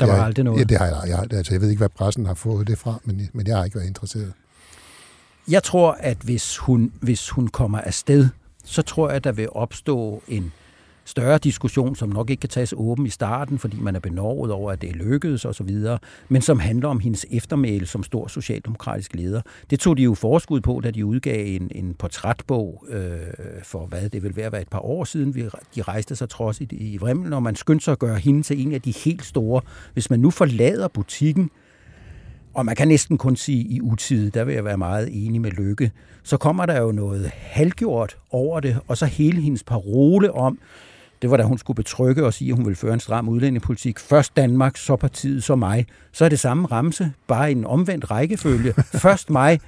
der 0.00 0.06
var 0.06 0.14
jeg, 0.14 0.24
aldrig 0.24 0.44
noget. 0.44 0.58
Ja, 0.58 0.64
det 0.64 0.78
har 0.78 0.86
jeg, 0.86 1.02
jeg, 1.08 1.32
altså, 1.32 1.54
jeg 1.54 1.60
ved 1.60 1.68
ikke, 1.68 1.80
hvad 1.80 1.88
pressen 1.88 2.26
har 2.26 2.34
fået 2.34 2.66
det 2.66 2.78
fra, 2.78 3.00
men, 3.04 3.28
men 3.32 3.46
jeg 3.46 3.56
har 3.56 3.64
ikke 3.64 3.76
været 3.76 3.86
interesseret. 3.86 4.32
Jeg 5.48 5.62
tror, 5.62 5.92
at 6.00 6.16
hvis 6.16 6.58
hun, 6.58 6.92
hvis 7.00 7.30
hun 7.30 7.48
kommer 7.48 7.80
afsted 7.80 8.28
så 8.64 8.82
tror 8.82 9.08
jeg, 9.08 9.16
at 9.16 9.24
der 9.24 9.32
vil 9.32 9.48
opstå 9.52 10.22
en 10.28 10.52
større 11.04 11.38
diskussion, 11.38 11.96
som 11.96 12.08
nok 12.08 12.30
ikke 12.30 12.40
kan 12.40 12.50
tages 12.50 12.74
åben 12.76 13.06
i 13.06 13.10
starten, 13.10 13.58
fordi 13.58 13.76
man 13.80 13.96
er 13.96 14.00
benovet 14.00 14.50
over, 14.50 14.72
at 14.72 14.82
det 14.82 14.90
er 14.90 14.94
lykkedes 14.94 15.44
osv., 15.44 15.76
men 16.28 16.42
som 16.42 16.58
handler 16.58 16.88
om 16.88 17.00
hendes 17.00 17.26
eftermæle 17.30 17.86
som 17.86 18.02
stor 18.02 18.26
socialdemokratisk 18.28 19.14
leder. 19.14 19.40
Det 19.70 19.80
tog 19.80 19.96
de 19.96 20.02
jo 20.02 20.14
forskud 20.14 20.60
på, 20.60 20.80
da 20.84 20.90
de 20.90 21.06
udgav 21.06 21.46
en, 21.46 21.70
en 21.74 21.94
portrætbog 21.94 22.84
øh, 22.88 23.16
for, 23.62 23.86
hvad 23.86 24.08
det 24.08 24.22
vil 24.22 24.36
være, 24.36 24.48
hvad 24.48 24.60
et 24.60 24.68
par 24.68 24.84
år 24.84 25.04
siden. 25.04 25.34
vi, 25.34 25.44
De 25.74 25.82
rejste 25.82 26.16
sig 26.16 26.28
trods 26.28 26.60
i, 26.60 26.68
i 26.70 26.96
Vremlen, 26.96 27.32
og 27.32 27.42
man 27.42 27.56
skyndte 27.56 27.84
sig 27.84 27.92
at 27.92 27.98
gøre 27.98 28.18
hende 28.18 28.42
til 28.42 28.66
en 28.66 28.72
af 28.72 28.82
de 28.82 28.94
helt 29.04 29.24
store. 29.24 29.60
Hvis 29.92 30.10
man 30.10 30.20
nu 30.20 30.30
forlader 30.30 30.88
butikken, 30.88 31.50
og 32.54 32.66
man 32.66 32.76
kan 32.76 32.88
næsten 32.88 33.18
kun 33.18 33.36
sige 33.36 33.64
i 33.64 33.80
utide, 33.80 34.30
der 34.30 34.44
vil 34.44 34.54
jeg 34.54 34.64
være 34.64 34.78
meget 34.78 35.08
enig 35.26 35.40
med 35.40 35.50
Lykke, 35.50 35.90
så 36.22 36.36
kommer 36.36 36.66
der 36.66 36.80
jo 36.80 36.92
noget 36.92 37.30
halvgjort 37.34 38.16
over 38.30 38.60
det, 38.60 38.78
og 38.88 38.96
så 38.96 39.06
hele 39.06 39.40
hendes 39.40 39.64
parole 39.64 40.32
om, 40.32 40.58
det 41.22 41.30
var 41.30 41.36
da 41.36 41.42
hun 41.42 41.58
skulle 41.58 41.74
betrygge 41.74 42.24
og 42.24 42.34
sige, 42.34 42.48
at 42.48 42.56
hun 42.56 42.64
ville 42.64 42.76
føre 42.76 42.94
en 42.94 43.00
stram 43.00 43.28
udlændingepolitik. 43.28 43.98
Først 43.98 44.36
Danmark, 44.36 44.76
så 44.76 44.96
partiet, 44.96 45.44
så 45.44 45.56
mig. 45.56 45.86
Så 46.12 46.24
er 46.24 46.28
det 46.28 46.40
samme 46.40 46.66
ramse, 46.66 47.12
bare 47.28 47.52
i 47.52 47.54
en 47.54 47.64
omvendt 47.64 48.10
rækkefølge. 48.10 48.72
Først 49.04 49.30
mig, 49.30 49.60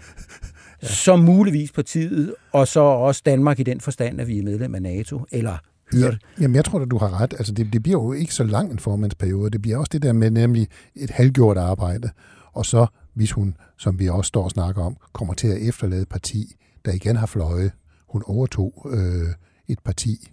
så 0.83 1.17
muligvis 1.17 1.73
partiet, 1.73 2.35
og 2.53 2.69
så 2.69 2.81
også 2.81 3.23
Danmark 3.27 3.61
i 3.61 3.63
den 3.63 3.81
forstand, 3.81 4.21
at 4.21 4.29
vi 4.29 4.39
er 4.39 4.43
medlem 4.43 4.75
af 4.75 4.83
NATO, 4.83 5.27
eller 5.33 5.59
hørt. 5.93 6.13
Ja, 6.13 6.43
jamen, 6.43 6.55
jeg 6.55 6.65
tror 6.65 6.81
at 6.81 6.91
du 6.91 6.99
har 6.99 7.21
ret. 7.21 7.35
Altså, 7.39 7.53
det, 7.53 7.73
det 7.73 7.83
bliver 7.83 8.03
jo 8.03 8.13
ikke 8.13 8.35
så 8.35 8.45
lang 8.45 8.73
en 8.73 8.79
formandsperiode. 8.79 9.51
Det 9.51 9.63
bliver 9.63 9.79
også 9.79 9.91
det 9.93 10.03
der 10.03 10.13
med 10.13 10.31
nemlig 10.31 10.69
et 10.95 11.11
halvgjort 11.11 11.57
arbejde. 11.57 12.11
Og 12.53 12.67
så, 12.67 12.87
hvis 13.15 13.33
hun, 13.33 13.57
som 13.79 13.99
vi 13.99 14.09
også 14.09 14.29
står 14.29 14.45
og 14.45 14.51
snakker 14.51 14.83
om, 14.83 14.97
kommer 15.13 15.35
til 15.35 15.49
at 15.49 15.69
efterlade 15.69 16.03
et 16.03 16.09
parti, 16.09 16.55
der 16.85 16.93
igen 16.93 17.17
har 17.17 17.27
fløje. 17.27 17.71
Hun 18.09 18.23
overtog 18.27 18.87
øh, 18.91 19.29
et 19.69 19.79
parti 19.85 20.31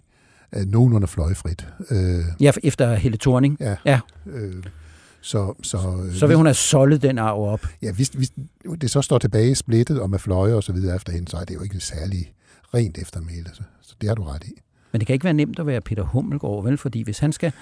øh, 0.56 0.66
nogenlunde 0.66 1.06
fløjefrit. 1.06 1.68
Øh, 1.90 2.24
ja, 2.40 2.52
efter 2.62 2.94
Helle 2.94 3.18
Thorning. 3.18 3.56
Ja. 3.60 3.76
ja. 3.84 4.00
Øh, 4.26 4.64
så, 5.20 5.54
så, 5.62 6.04
øh, 6.06 6.14
så 6.14 6.26
vil 6.26 6.36
hun 6.36 6.46
have 6.46 6.54
soldet 6.54 7.02
den 7.02 7.18
arv 7.18 7.42
op? 7.42 7.66
Ja, 7.82 7.92
hvis, 7.92 8.08
hvis 8.08 8.32
det 8.80 8.90
så 8.90 9.02
står 9.02 9.18
tilbage 9.18 9.54
splittet 9.54 10.00
og 10.00 10.10
med 10.10 10.18
fløje 10.18 10.54
og 10.54 10.62
så 10.62 10.72
videre 10.72 10.96
efter 10.96 11.12
hende, 11.12 11.30
så 11.30 11.36
er 11.36 11.44
det 11.44 11.54
jo 11.54 11.62
ikke 11.62 11.80
særlig 11.80 12.32
rent 12.74 12.98
eftermæle. 12.98 13.50
Så, 13.52 13.62
så 13.82 13.94
det 14.00 14.08
har 14.08 14.14
du 14.14 14.22
ret 14.22 14.44
i. 14.44 14.52
Men 14.92 14.98
det 14.98 15.06
kan 15.06 15.14
ikke 15.14 15.24
være 15.24 15.34
nemt 15.34 15.58
at 15.58 15.66
være 15.66 15.80
Peter 15.80 16.02
Hummelgaard, 16.02 16.64
vel? 16.64 16.78
Fordi 16.78 17.02
hvis 17.02 17.18
han 17.18 17.32
skal, 17.32 17.52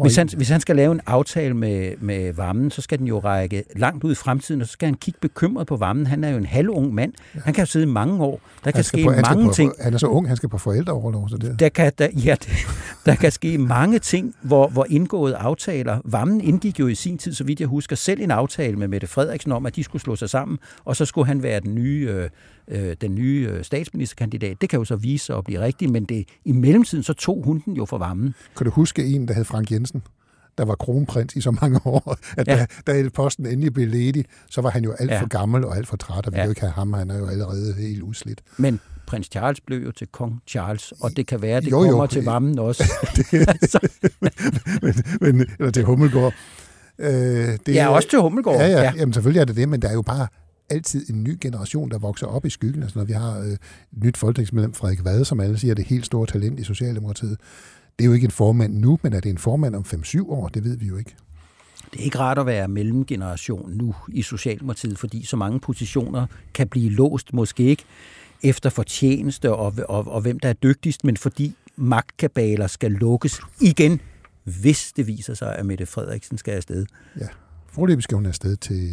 hvis 0.00 0.16
han, 0.16 0.28
hvis 0.36 0.48
han 0.48 0.60
skal 0.60 0.76
lave 0.76 0.92
en 0.92 1.00
aftale 1.06 1.54
med, 1.54 1.92
med 2.00 2.32
varmen, 2.32 2.70
så 2.70 2.82
skal 2.82 2.98
den 2.98 3.06
jo 3.06 3.18
række 3.18 3.64
langt 3.76 4.04
ud 4.04 4.12
i 4.12 4.14
fremtiden, 4.14 4.60
og 4.60 4.66
så 4.66 4.72
skal 4.72 4.86
han 4.86 4.94
kigge 4.94 5.18
bekymret 5.20 5.66
på 5.66 5.76
varmen. 5.76 6.06
Han 6.06 6.24
er 6.24 6.28
jo 6.28 6.36
en 6.36 6.46
halvung 6.46 6.94
mand. 6.94 7.12
Ja. 7.34 7.40
Han 7.44 7.54
kan 7.54 7.62
jo 7.62 7.66
sidde 7.66 7.86
mange 7.86 8.24
år. 8.24 8.40
Der 8.64 8.70
kan 8.70 8.84
ske 8.84 9.04
på, 9.04 9.10
mange 9.10 9.48
på, 9.48 9.54
ting. 9.54 9.72
Han 9.80 9.94
er 9.94 9.98
så 9.98 10.06
ung, 10.06 10.28
han 10.28 10.36
skal 10.36 10.48
på 10.48 10.58
forældreoverlov. 10.58 11.28
Så 11.28 11.36
det. 11.36 11.60
Der 11.60 11.68
kan, 11.68 11.92
der, 11.98 12.08
ja, 12.24 12.36
der 13.06 13.14
kan 13.14 13.32
ske 13.32 13.58
mange 13.58 13.98
ting, 13.98 14.34
hvor, 14.42 14.68
hvor 14.68 14.86
indgået 14.90 15.32
aftaler. 15.32 16.00
Varmen 16.04 16.40
indgik 16.40 16.80
jo 16.80 16.86
i 16.86 16.94
sin 16.94 17.18
tid, 17.18 17.34
så 17.34 17.44
vidt 17.44 17.60
jeg 17.60 17.68
husker, 17.68 17.96
selv 17.96 18.20
en 18.20 18.30
aftale 18.30 18.76
med 18.76 18.88
Mette 18.88 19.06
Frederiksen 19.06 19.52
om, 19.52 19.66
at 19.66 19.76
de 19.76 19.84
skulle 19.84 20.02
slå 20.02 20.16
sig 20.16 20.30
sammen, 20.30 20.58
og 20.84 20.96
så 20.96 21.04
skulle 21.04 21.26
han 21.26 21.42
være 21.42 21.60
den 21.60 21.74
nye 21.74 22.08
øh, 22.10 22.30
øh, 22.70 22.96
den 23.00 23.14
nye 23.14 23.48
øh, 23.52 23.64
statsministerkandidat. 23.64 24.60
Det 24.60 24.68
kan 24.68 24.78
jo 24.78 24.84
så 24.84 24.96
vise 24.96 25.26
sig 25.26 25.36
at 25.36 25.44
blive 25.44 25.60
rigtigt, 25.60 25.90
men 25.90 26.04
det, 26.04 26.28
i 26.44 26.52
mellemtiden 26.52 27.04
så 27.04 27.12
tog 27.12 27.42
hun 27.44 27.62
den 27.64 27.76
jo 27.76 27.84
for 27.84 27.98
varmen. 27.98 28.34
Kan 28.56 28.64
du 28.64 28.70
huske 28.70 29.04
en, 29.04 29.28
der 29.28 29.34
hed 29.34 29.44
Frank 29.44 29.72
Jensen? 29.72 30.02
der 30.58 30.66
var 30.66 30.74
kronprins 30.74 31.36
i 31.36 31.40
så 31.40 31.50
mange 31.50 31.80
år, 31.94 32.16
at 32.36 32.48
ja. 32.48 32.66
da, 32.86 33.02
da 33.02 33.08
posten 33.08 33.46
endelig 33.46 33.74
blev 33.74 33.88
ledig, 33.88 34.24
så 34.50 34.60
var 34.60 34.70
han 34.70 34.84
jo 34.84 34.92
alt 34.98 35.10
ja. 35.10 35.20
for 35.20 35.28
gammel 35.28 35.64
og 35.64 35.76
alt 35.76 35.88
for 35.88 35.96
træt, 35.96 36.26
og 36.26 36.32
vi 36.32 36.38
ja. 36.38 36.44
jo 36.44 36.50
ikke 36.50 36.60
have 36.60 36.72
ham, 36.72 36.92
han 36.92 37.10
er 37.10 37.18
jo 37.18 37.26
allerede 37.26 37.74
helt 37.78 38.02
uslidt. 38.02 38.40
Men 38.56 38.80
prins 39.06 39.26
Charles 39.26 39.60
blev 39.60 39.82
jo 39.82 39.90
til 39.90 40.06
kong 40.06 40.42
Charles, 40.46 40.92
og 41.00 41.16
det 41.16 41.26
kan 41.26 41.42
være, 41.42 41.56
at 41.56 41.62
det 41.62 41.70
jo, 41.70 41.84
jo. 41.84 41.90
kommer 41.90 42.06
til 42.06 42.24
varmen 42.24 42.58
også. 42.58 42.84
det, 43.16 43.48
altså. 43.62 43.88
men, 44.20 44.32
men, 45.20 45.46
eller 45.58 45.70
til 45.70 45.84
Hummelgård. 45.84 46.34
Øh, 46.98 47.10
det, 47.66 47.74
ja, 47.74 47.88
også 47.88 48.08
til 48.08 48.18
Hummelgård. 48.18 48.56
Ja, 48.56 48.66
ja, 48.66 48.82
ja. 48.82 48.92
Jamen, 48.96 49.12
selvfølgelig 49.12 49.40
er 49.40 49.44
det 49.44 49.56
det, 49.56 49.68
men 49.68 49.82
der 49.82 49.88
er 49.88 49.94
jo 49.94 50.02
bare 50.02 50.26
altid 50.70 51.10
en 51.10 51.24
ny 51.24 51.38
generation, 51.40 51.90
der 51.90 51.98
vokser 51.98 52.26
op 52.26 52.46
i 52.46 52.50
skyggen. 52.50 52.82
Altså 52.82 52.98
når 52.98 53.04
vi 53.04 53.12
har 53.12 53.38
øh, 53.38 53.56
nyt 53.92 54.16
folketingsmedlem, 54.16 54.74
Frederik 54.74 55.04
Vade, 55.04 55.24
som 55.24 55.40
alle 55.40 55.58
siger, 55.58 55.70
er 55.72 55.74
det 55.74 55.84
helt 55.84 56.06
store 56.06 56.26
talent 56.26 56.60
i 56.60 56.64
Socialdemokratiet. 56.64 57.36
Det 57.98 58.04
er 58.04 58.06
jo 58.06 58.12
ikke 58.12 58.24
en 58.24 58.30
formand 58.30 58.74
nu, 58.74 58.98
men 59.02 59.12
er 59.12 59.20
det 59.20 59.30
en 59.30 59.38
formand 59.38 59.74
om 59.74 59.84
5-7 59.86 60.30
år? 60.30 60.48
Det 60.48 60.64
ved 60.64 60.76
vi 60.76 60.86
jo 60.86 60.96
ikke. 60.96 61.14
Det 61.92 62.00
er 62.00 62.04
ikke 62.04 62.18
rart 62.18 62.38
at 62.38 62.46
være 62.46 62.68
mellemgeneration 62.68 63.70
nu 63.72 63.94
i 64.08 64.22
Socialdemokratiet, 64.22 64.98
fordi 64.98 65.24
så 65.24 65.36
mange 65.36 65.60
positioner 65.60 66.26
kan 66.54 66.68
blive 66.68 66.90
låst, 66.90 67.32
måske 67.32 67.62
ikke 67.62 67.84
efter 68.42 68.70
fortjeneste 68.70 69.52
og, 69.52 69.74
og, 69.88 70.06
og 70.06 70.20
hvem 70.20 70.40
der 70.40 70.48
er 70.48 70.52
dygtigst, 70.52 71.04
men 71.04 71.16
fordi 71.16 71.54
magtkabaler 71.76 72.66
skal 72.66 72.90
lukkes 72.90 73.40
igen, 73.60 74.00
hvis 74.44 74.92
det 74.96 75.06
viser 75.06 75.34
sig, 75.34 75.56
at 75.56 75.66
Mette 75.66 75.86
Frederiksen 75.86 76.38
skal 76.38 76.52
afsted. 76.52 76.86
Ja, 77.20 77.26
forløbig 77.72 78.02
skal 78.02 78.14
hun 78.14 78.26
afsted 78.26 78.56
til 78.56 78.90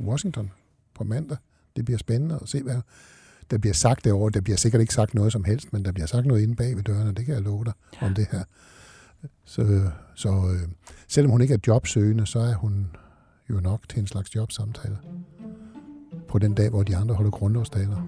Washington 0.00 0.50
på 0.94 1.04
mandag. 1.04 1.36
Det 1.76 1.84
bliver 1.84 1.98
spændende 1.98 2.38
at 2.42 2.48
se, 2.48 2.62
hvad 2.62 2.80
der 3.50 3.58
bliver 3.58 3.74
sagt 3.74 4.04
derovre. 4.04 4.30
Der 4.30 4.40
bliver 4.40 4.56
sikkert 4.56 4.80
ikke 4.80 4.94
sagt 4.94 5.14
noget 5.14 5.32
som 5.32 5.44
helst, 5.44 5.72
men 5.72 5.84
der 5.84 5.92
bliver 5.92 6.06
sagt 6.06 6.26
noget 6.26 6.42
inde 6.42 6.56
bag 6.56 6.76
ved 6.76 6.82
dørene, 6.82 7.12
det 7.12 7.26
kan 7.26 7.34
jeg 7.34 7.42
love 7.42 7.64
dig 7.64 7.72
ja. 8.02 8.06
om 8.06 8.14
det 8.14 8.26
her. 8.32 8.44
Så, 9.44 9.90
så 10.14 10.28
øh, 10.28 10.68
selvom 11.08 11.30
hun 11.30 11.40
ikke 11.40 11.54
er 11.54 11.58
jobsøgende, 11.66 12.26
så 12.26 12.38
er 12.38 12.54
hun 12.54 12.86
jo 13.50 13.60
nok 13.60 13.88
til 13.88 14.00
en 14.00 14.06
slags 14.06 14.36
jobsamtale 14.36 14.96
på 16.28 16.38
den 16.38 16.54
dag, 16.54 16.70
hvor 16.70 16.82
de 16.82 16.96
andre 16.96 17.14
holder 17.14 17.30
grundlovstaler. 17.30 18.06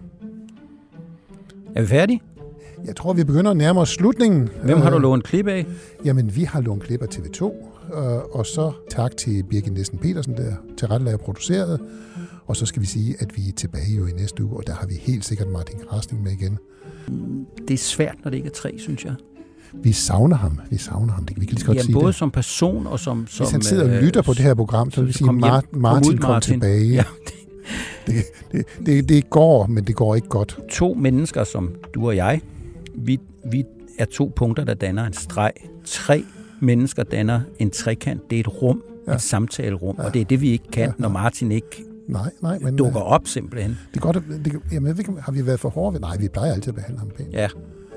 Er 1.75 1.81
vi 1.81 1.87
færdige? 1.87 2.20
Jeg 2.85 2.97
tror, 2.97 3.12
vi 3.12 3.25
begynder 3.25 3.51
at 3.51 3.57
nærme 3.57 3.81
os 3.81 3.88
slutningen. 3.88 4.49
Hvem 4.62 4.81
har 4.81 4.90
du 4.90 4.97
øh, 4.97 5.03
lånt 5.03 5.25
klip 5.25 5.47
af? 5.47 5.66
Jamen, 6.05 6.37
vi 6.37 6.44
har 6.44 6.61
lånt 6.61 6.83
klip 6.83 7.03
af 7.03 7.07
TV2, 7.07 7.44
øh, 7.44 7.53
og 8.33 8.47
så 8.47 8.73
tak 8.90 9.16
til 9.16 9.44
Birgit 9.51 9.73
Nielsen 9.73 9.99
Petersen, 9.99 10.37
der 10.37 10.53
til 10.79 10.88
rette 10.88 11.18
produceret. 11.18 11.81
Og 12.47 12.57
så 12.57 12.66
skal 12.66 12.83
vi 12.83 12.87
sige, 12.87 13.16
at 13.18 13.37
vi 13.37 13.49
er 13.49 13.53
tilbage 13.53 13.97
jo 13.97 14.07
i 14.07 14.12
næste 14.12 14.44
uge, 14.44 14.57
og 14.57 14.66
der 14.66 14.75
har 14.75 14.87
vi 14.87 14.94
helt 14.94 15.25
sikkert 15.25 15.49
Martin 15.49 15.79
Krasning 15.88 16.23
med 16.23 16.33
igen. 16.33 16.59
Det 17.68 17.75
er 17.75 17.79
svært, 17.79 18.14
når 18.25 18.31
det 18.31 18.37
ikke 18.37 18.49
er 18.49 18.53
tre, 18.53 18.75
synes 18.79 19.05
jeg. 19.05 19.14
Vi 19.83 19.92
savner 19.92 20.37
ham. 20.37 20.61
Vi 20.70 20.79
savner 20.79 21.12
ham. 21.12 21.25
Det 21.25 21.35
kan 21.37 21.40
vi 21.40 21.47
lige 21.47 21.61
så 21.61 21.66
godt 21.66 21.77
ja, 21.77 21.83
sige 21.83 21.94
både 21.94 22.07
det. 22.07 22.14
som 22.14 22.31
person 22.31 22.87
og 22.87 23.01
som... 23.01 23.27
som 23.27 23.44
Hvis 23.44 23.53
han 23.53 23.62
sidder 23.62 23.85
og 23.85 23.90
øh, 23.90 24.03
lytter 24.03 24.23
på 24.23 24.33
det 24.33 24.40
her 24.40 24.55
program, 24.55 24.90
så 24.90 25.01
vil 25.01 25.09
vi 25.09 25.12
sige, 25.12 25.29
at 25.29 25.35
Martin, 25.35 25.81
Martin 25.81 26.18
kom, 26.18 26.33
kom 26.33 26.40
tilbage. 26.40 26.87
Ja, 26.87 27.05
det, 28.07 28.25
det, 28.53 28.64
det, 28.87 29.09
det 29.09 29.31
går, 29.31 29.66
men 29.66 29.85
det 29.85 29.97
går 29.97 30.14
ikke 30.14 30.29
godt. 30.29 30.59
To 30.70 30.94
mennesker 30.94 31.44
som 31.44 31.75
du 31.94 32.07
og 32.07 32.16
jeg, 32.16 32.40
vi, 32.94 33.20
vi 33.51 33.64
er 33.99 34.05
to 34.05 34.33
punkter, 34.37 34.64
der 34.64 34.75
danner 34.75 35.07
en 35.07 35.12
streg. 35.12 35.53
Tre 35.85 36.25
mennesker 36.61 37.03
danner 37.03 37.40
en 37.59 37.71
trekant. 37.71 38.31
Det 38.31 38.37
er 38.37 38.40
et 38.40 38.62
rum, 38.62 38.83
ja. 39.07 39.14
et 39.14 39.21
samtalerum, 39.21 39.97
ja. 39.99 40.05
og 40.05 40.14
det 40.14 40.21
er 40.21 40.25
det, 40.25 40.40
vi 40.40 40.51
ikke 40.51 40.69
kan, 40.73 40.85
ja. 40.87 40.93
når 40.99 41.09
Martin 41.09 41.53
ikke 41.53 41.85
Nej, 42.07 42.31
nej. 42.43 42.59
Men, 42.59 42.77
dukker 42.77 43.01
op 43.01 43.27
simpelthen. 43.27 43.79
Det 43.90 43.97
er 43.97 44.01
godt, 44.01 44.17
det, 44.45 44.53
jamen, 44.73 44.87
jeg 44.87 44.99
ved, 44.99 45.05
har 45.21 45.33
vi 45.33 45.47
været 45.47 45.61
for 45.61 45.69
hårde 45.69 45.95
ved? 45.95 46.01
Nej, 46.01 46.17
vi 46.17 46.29
plejer 46.29 46.53
altid 46.53 46.69
at 46.69 46.75
behandle 46.75 46.99
ham 46.99 47.11
pænt. 47.17 47.33
Ja, 47.33 47.49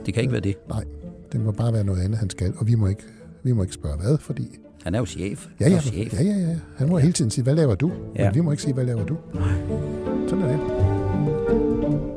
det 0.05 0.13
kan 0.13 0.21
ikke 0.21 0.31
være 0.31 0.41
det. 0.41 0.55
Nej, 0.69 0.83
det 1.31 1.41
må 1.41 1.51
bare 1.51 1.73
være 1.73 1.83
noget 1.83 2.01
andet, 2.01 2.19
han 2.19 2.29
skal. 2.29 2.53
Og 2.57 2.67
vi 2.67 2.75
må 2.75 2.87
ikke, 2.87 3.03
vi 3.43 3.51
må 3.51 3.61
ikke 3.61 3.73
spørge 3.73 3.97
hvad, 3.97 4.17
fordi... 4.17 4.57
Han 4.83 4.95
er 4.95 4.99
jo 4.99 5.05
chef. 5.05 5.47
Ja, 5.59 5.69
ja, 5.69 5.79
chef. 5.79 6.13
ja, 6.13 6.23
ja, 6.23 6.37
ja. 6.37 6.55
Han 6.77 6.89
må 6.89 6.97
ja. 6.97 7.01
hele 7.01 7.13
tiden 7.13 7.31
sige, 7.31 7.43
hvad 7.43 7.55
laver 7.55 7.75
du? 7.75 7.91
Ja. 8.15 8.25
Men 8.25 8.35
vi 8.35 8.41
må 8.41 8.51
ikke 8.51 8.63
sige, 8.63 8.73
hvad 8.73 8.85
laver 8.85 9.05
du? 9.05 9.17
Nej. 9.33 9.43
Sådan 10.27 10.43
er 10.43 10.51
det. 10.51 12.16